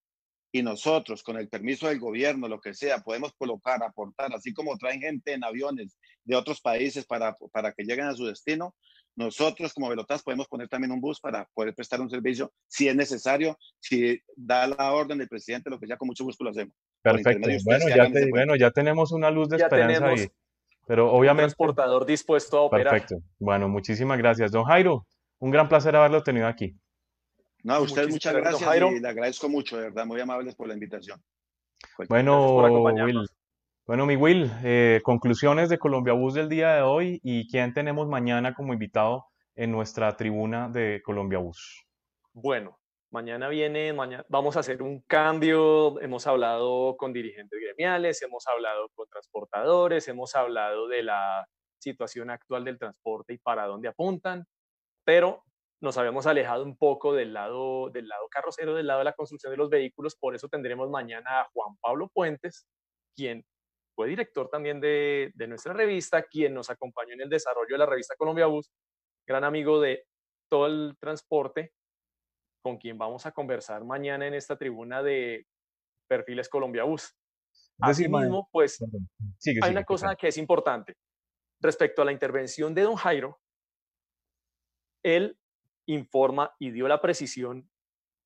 [0.52, 4.78] y nosotros, con el permiso del gobierno, lo que sea, podemos colocar, aportar, así como
[4.78, 8.76] traen gente en aviones de otros países para, para que lleguen a su destino,
[9.16, 12.96] nosotros como Velotas podemos poner también un bus para poder prestar un servicio si es
[12.96, 16.74] necesario, si da la orden del presidente, lo que ya con mucho gusto lo hacemos.
[17.02, 17.50] Perfecto.
[17.66, 20.28] Bueno ya, bueno, ya tenemos una luz de esperanza ahí.
[20.88, 21.44] Pero obviamente...
[21.44, 22.92] Un transportador dispuesto a operar.
[22.92, 23.24] Perfecto.
[23.40, 24.52] Bueno, muchísimas gracias.
[24.52, 25.06] Don Jairo,
[25.40, 26.76] un gran placer haberlo tenido aquí.
[27.64, 30.74] No, a usted muchas gracias y le agradezco mucho, de verdad, muy amables por la
[30.74, 31.22] invitación.
[32.10, 33.28] Bueno, Will,
[33.86, 38.08] bueno, mi Will, eh, conclusiones de Colombia Bus del día de hoy y quién tenemos
[38.08, 41.86] mañana como invitado en nuestra tribuna de Colombia Bus.
[42.34, 42.80] Bueno,
[43.12, 46.00] mañana viene, mañana vamos a hacer un cambio.
[46.00, 51.48] Hemos hablado con dirigentes gremiales, hemos hablado con transportadores, hemos hablado de la
[51.78, 54.46] situación actual del transporte y para dónde apuntan,
[55.04, 55.44] pero
[55.82, 59.52] nos habíamos alejado un poco del lado, del lado carrocero, del lado de la construcción
[59.52, 62.68] de los vehículos, por eso tendremos mañana a Juan Pablo Puentes,
[63.16, 63.44] quien
[63.96, 68.16] fue director también de, nuestra revista, quien nos acompañó en el desarrollo de la revista
[68.16, 68.72] Colombia Bus,
[69.28, 70.06] gran amigo de
[70.50, 71.74] todo el transporte,
[72.64, 75.48] con quien vamos a conversar mañana en esta tribuna de
[76.08, 77.16] Perfiles Colombia Bus.
[77.80, 78.78] Asimismo, pues
[79.64, 80.96] hay una cosa que es importante.
[81.60, 83.40] Respecto a la intervención de don Jairo,
[85.04, 85.41] él
[85.88, 87.70] informa y dio la precisión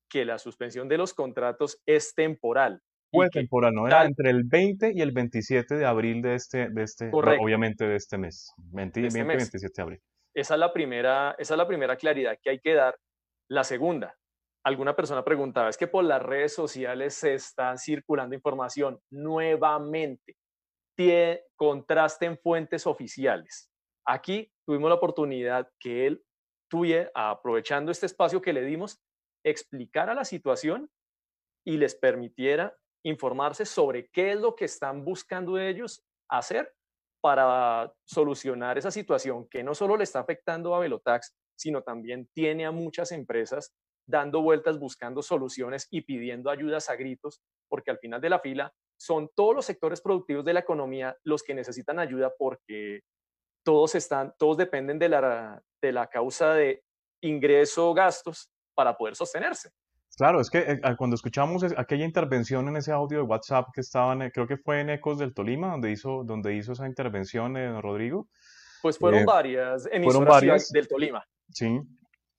[0.08, 3.86] que la suspensión de los contratos es temporal fue temporal, ¿no?
[3.86, 7.96] Era entre el 20 y el 27 de abril de este, de este obviamente de
[7.96, 8.52] este mes.
[8.56, 10.00] 20, 27 este de abril.
[10.34, 12.98] Esa es, la primera, esa es la primera claridad que hay que dar.
[13.48, 14.14] La segunda,
[14.64, 20.36] alguna persona preguntaba, es que por las redes sociales se está circulando información nuevamente.
[20.94, 23.70] Tiene, contrasten fuentes oficiales.
[24.04, 26.22] Aquí tuvimos la oportunidad que él
[26.68, 29.00] tuviera, aprovechando este espacio que le dimos,
[29.44, 30.90] explicara la situación
[31.64, 36.74] y les permitiera informarse sobre qué es lo que están buscando ellos hacer
[37.20, 42.66] para solucionar esa situación que no solo le está afectando a Velotax, sino también tiene
[42.66, 43.72] a muchas empresas
[44.08, 48.72] dando vueltas buscando soluciones y pidiendo ayudas a gritos, porque al final de la fila
[48.98, 53.00] son todos los sectores productivos de la economía los que necesitan ayuda porque
[53.64, 56.84] todos están, todos dependen de la, de la causa de
[57.22, 59.70] ingreso gastos para poder sostenerse.
[60.16, 64.22] Claro, es que eh, cuando escuchamos aquella intervención en ese audio de WhatsApp que estaban,
[64.22, 67.80] eh, creo que fue en Ecos del Tolima, donde hizo, donde hizo esa intervención eh,
[67.82, 68.28] Rodrigo.
[68.80, 71.22] Pues fueron varias emisoras fueron varias, del Tolima.
[71.50, 71.80] Sí,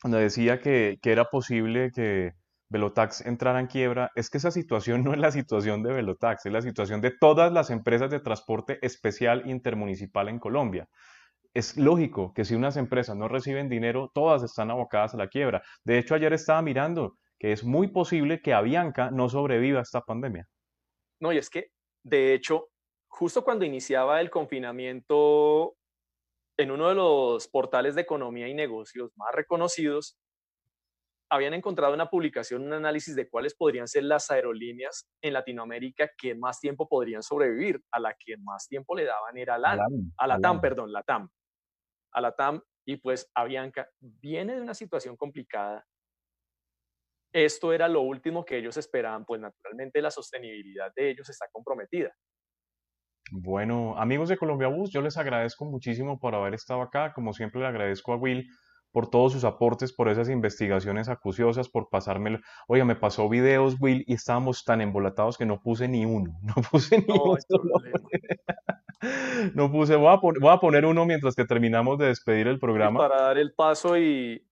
[0.02, 2.34] donde decía que, que, era posible que
[2.70, 6.52] Velotax entrara en quiebra, es que esa situación no es la situación de Velotax, es
[6.52, 10.90] la situación de todas las empresas de transporte especial intermunicipal en Colombia.
[11.54, 15.64] Es lógico que si unas empresas no reciben dinero, todas están abocadas a la quiebra.
[15.84, 20.02] De hecho, ayer estaba mirando que es muy posible que Avianca no sobreviva a esta
[20.02, 20.48] pandemia.
[21.20, 21.72] No, y es que,
[22.04, 22.70] de hecho,
[23.08, 25.76] justo cuando iniciaba el confinamiento,
[26.58, 30.18] en uno de los portales de economía y negocios más reconocidos,
[31.30, 36.36] habían encontrado una publicación, un análisis de cuáles podrían ser las aerolíneas en Latinoamérica que
[36.36, 37.82] más tiempo podrían sobrevivir.
[37.92, 39.88] A la que más tiempo le daban era a la,
[40.18, 41.30] a la TAM, perdón, la TAM.
[42.12, 45.86] A la TAM y pues Avianca viene de una situación complicada.
[47.34, 52.16] Esto era lo último que ellos esperaban, pues naturalmente la sostenibilidad de ellos está comprometida.
[53.32, 57.14] Bueno, amigos de Colombia Bus, yo les agradezco muchísimo por haber estado acá.
[57.14, 58.50] Como siempre, le agradezco a Will
[58.92, 62.40] por todos sus aportes, por esas investigaciones acuciosas, por pasarme.
[62.68, 66.40] Oiga, me pasó videos, Will, y estábamos tan embolatados que no puse ni uno.
[66.44, 67.38] No puse ni uno.
[69.56, 73.00] no puse, voy a, voy a, poner uno mientras que terminamos de despedir el programa.
[73.00, 74.44] para dar el paso y.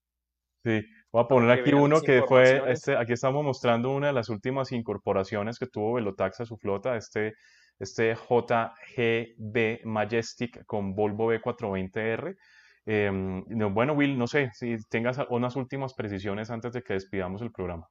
[0.64, 2.72] Sí, voy a poner aquí uno que fue.
[2.72, 6.98] Este, aquí estamos mostrando una de las últimas incorporaciones que tuvo Velotax a su flota.
[6.98, 7.36] Este
[7.80, 12.38] este JGB Majestic con Volvo B420R.
[12.86, 17.52] Em, bueno, Will, no sé si tengas unas últimas precisiones antes de que despidamos el
[17.52, 17.90] programa.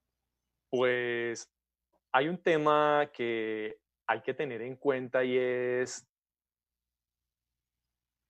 [0.70, 1.50] Pues
[2.12, 6.06] hay un tema que hay que tener en cuenta y es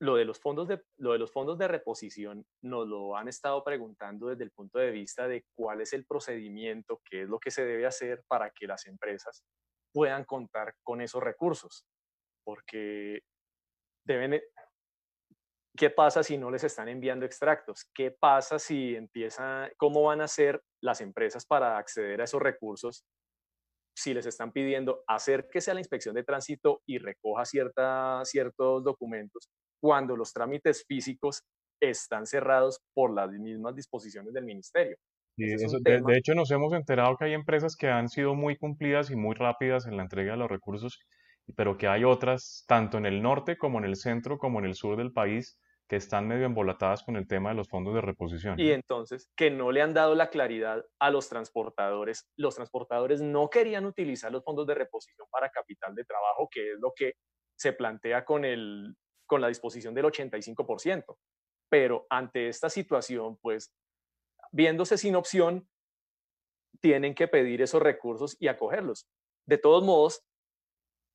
[0.00, 3.62] lo de los fondos de lo de los fondos de reposición nos lo han estado
[3.62, 7.50] preguntando desde el punto de vista de cuál es el procedimiento, qué es lo que
[7.50, 9.44] se debe hacer para que las empresas
[9.92, 11.86] puedan contar con esos recursos,
[12.44, 13.20] porque
[14.04, 14.42] deben...
[15.76, 17.90] ¿Qué pasa si no les están enviando extractos?
[17.92, 23.04] ¿Qué pasa si empieza, cómo van a ser las empresas para acceder a esos recursos
[23.96, 29.48] si les están pidiendo acérquese a la inspección de tránsito y recoja cierta, ciertos documentos
[29.80, 31.42] cuando los trámites físicos
[31.80, 34.96] están cerrados por las mismas disposiciones del ministerio?
[35.36, 39.34] de, hecho, nos hemos enterado que hay empresas que han sido muy cumplidas y muy
[39.34, 41.00] rápidas en la entrega de los recursos,
[41.56, 44.74] pero que hay otras, tanto en el norte como en el centro como en el
[44.74, 45.58] sur del país,
[45.94, 48.58] que están medio embolatadas con el tema de los fondos de reposición.
[48.58, 52.28] Y entonces, que no le han dado la claridad a los transportadores.
[52.36, 56.80] Los transportadores no querían utilizar los fondos de reposición para capital de trabajo, que es
[56.80, 57.12] lo que
[57.56, 61.16] se plantea con, el, con la disposición del 85%.
[61.68, 63.72] Pero ante esta situación, pues
[64.50, 65.68] viéndose sin opción,
[66.80, 69.06] tienen que pedir esos recursos y acogerlos.
[69.46, 70.24] De todos modos,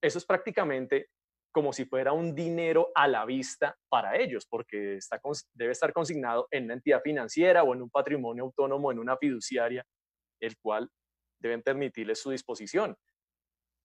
[0.01, 1.09] eso es prácticamente
[1.51, 5.19] como si fuera un dinero a la vista para ellos, porque está,
[5.53, 9.85] debe estar consignado en una entidad financiera o en un patrimonio autónomo, en una fiduciaria,
[10.39, 10.89] el cual
[11.39, 12.95] deben permitirles su disposición.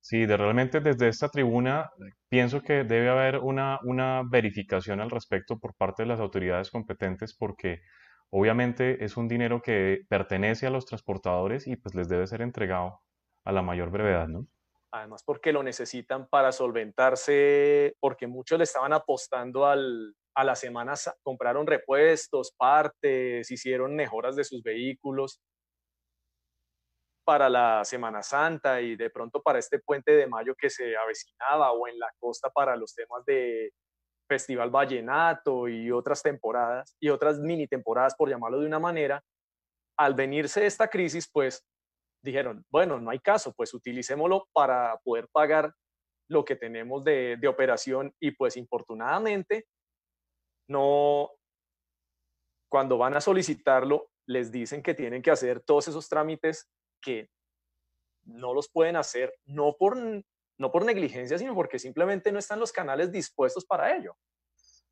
[0.00, 1.90] Sí, de realmente desde esta tribuna
[2.28, 7.34] pienso que debe haber una, una verificación al respecto por parte de las autoridades competentes
[7.34, 7.80] porque
[8.36, 13.00] Obviamente es un dinero que pertenece a los transportadores y pues les debe ser entregado
[13.44, 14.48] a la mayor brevedad, ¿no?
[14.94, 21.12] Además porque lo necesitan para solventarse, porque muchos le estaban apostando al, a las semanas,
[21.24, 25.40] compraron repuestos, partes, hicieron mejoras de sus vehículos
[27.24, 31.72] para la Semana Santa y de pronto para este puente de mayo que se avecinaba
[31.72, 33.72] o en la costa para los temas de
[34.28, 39.24] Festival Vallenato y otras temporadas y otras mini temporadas, por llamarlo de una manera,
[39.98, 41.64] al venirse esta crisis, pues
[42.24, 45.72] dijeron, bueno, no hay caso, pues utilicémoslo para poder pagar
[46.28, 49.66] lo que tenemos de, de operación y pues infortunadamente
[50.68, 51.30] no,
[52.68, 56.70] cuando van a solicitarlo, les dicen que tienen que hacer todos esos trámites
[57.00, 57.28] que
[58.24, 59.96] no los pueden hacer, no por
[60.56, 64.16] no por negligencia, sino porque simplemente no están los canales dispuestos para ello.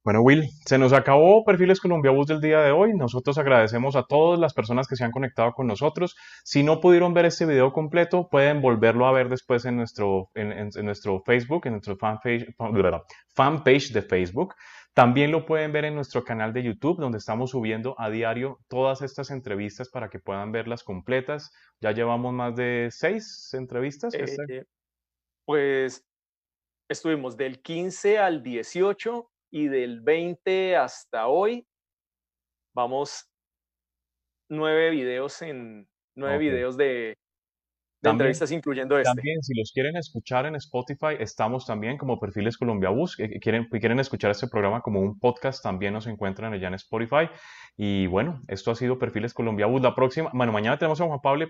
[0.04, 2.92] Bueno, Will, se nos acabó Perfiles Colombia Bus del día de hoy.
[2.92, 6.16] Nosotros agradecemos a todas las personas que se han conectado con nosotros.
[6.42, 10.70] Si no pudieron ver este video completo, pueden volverlo a ver después en nuestro, en,
[10.84, 12.52] nuestro Facebook, en nuestro fanpage,
[13.32, 14.56] fanpage de Facebook.
[14.92, 19.02] También lo pueden ver en nuestro canal de YouTube, donde estamos subiendo a diario todas
[19.02, 21.52] estas entrevistas para que puedan verlas completas.
[21.80, 24.12] Ya llevamos más de seis entrevistas.
[24.14, 24.64] Eh,
[25.44, 26.04] pues
[26.88, 31.66] estuvimos del 15 al 18 y del 20 hasta hoy.
[32.74, 33.30] Vamos
[34.48, 37.14] nueve videos en nueve videos de,
[38.02, 39.08] de entrevistas incluyendo este.
[39.08, 43.16] También, si los quieren escuchar en Spotify, estamos también como Perfiles Colombia Bus.
[43.16, 47.28] Quieren, quieren escuchar este programa como un podcast, también nos encuentran allá en Spotify.
[47.76, 49.82] Y bueno, esto ha sido Perfiles Colombia Bus.
[49.82, 51.46] La próxima, bueno, mañana tenemos a Juan Pablo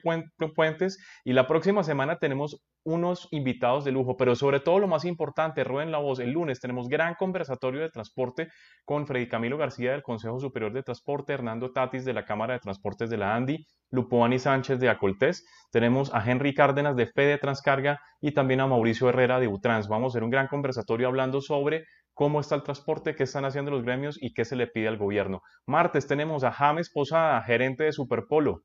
[0.55, 5.05] Puentes y la próxima semana tenemos unos invitados de lujo, pero sobre todo lo más
[5.05, 8.48] importante, rueden la voz, el lunes tenemos gran conversatorio de transporte
[8.84, 12.61] con Freddy Camilo García del Consejo Superior de Transporte, Hernando Tatis de la Cámara de
[12.61, 18.01] Transportes de la ANDI, Lupoani Sánchez de Acoltés, tenemos a Henry Cárdenas de Fede Transcarga
[18.20, 19.88] y también a Mauricio Herrera de Utrans.
[19.88, 21.84] Vamos a hacer un gran conversatorio hablando sobre
[22.14, 24.99] cómo está el transporte, qué están haciendo los gremios y qué se le pide al
[24.99, 25.40] gobierno.
[25.66, 28.62] Martes tenemos a James Posada, gerente de Superpolo.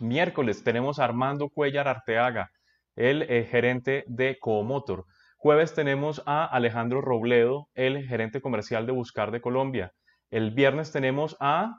[0.00, 2.50] Miércoles tenemos a Armando Cuellar Arteaga,
[2.94, 5.04] el eh, gerente de Comotor.
[5.36, 9.92] Jueves tenemos a Alejandro Robledo, el gerente comercial de Buscar de Colombia.
[10.30, 11.74] El viernes tenemos a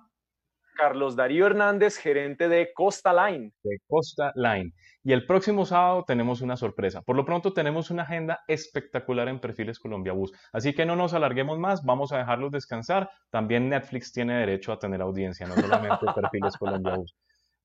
[0.79, 3.51] Carlos Darío Hernández, gerente de Costa Line.
[3.63, 4.71] De Costa Line.
[5.09, 7.01] Y el próximo sábado tenemos una sorpresa.
[7.01, 10.31] Por lo pronto tenemos una agenda espectacular en Perfiles Colombia Bus.
[10.53, 13.09] Así que no nos alarguemos más, vamos a dejarlos descansar.
[13.31, 17.15] También Netflix tiene derecho a tener audiencia, no solamente Perfiles Colombia Bus.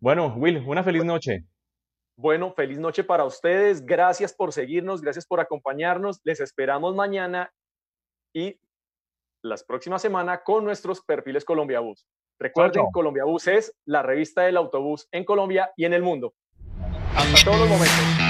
[0.01, 1.45] Bueno, Will, una feliz noche.
[2.17, 3.85] Bueno, feliz noche para ustedes.
[3.85, 6.23] Gracias por seguirnos, gracias por acompañarnos.
[6.25, 7.53] Les esperamos mañana
[8.33, 8.59] y
[9.43, 12.07] las próximas semanas con nuestros perfiles Colombia Bus.
[12.39, 16.33] Recuerden, Colombia Bus es la revista del autobús en Colombia y en el mundo.
[17.15, 18.24] Hasta todos los momentos.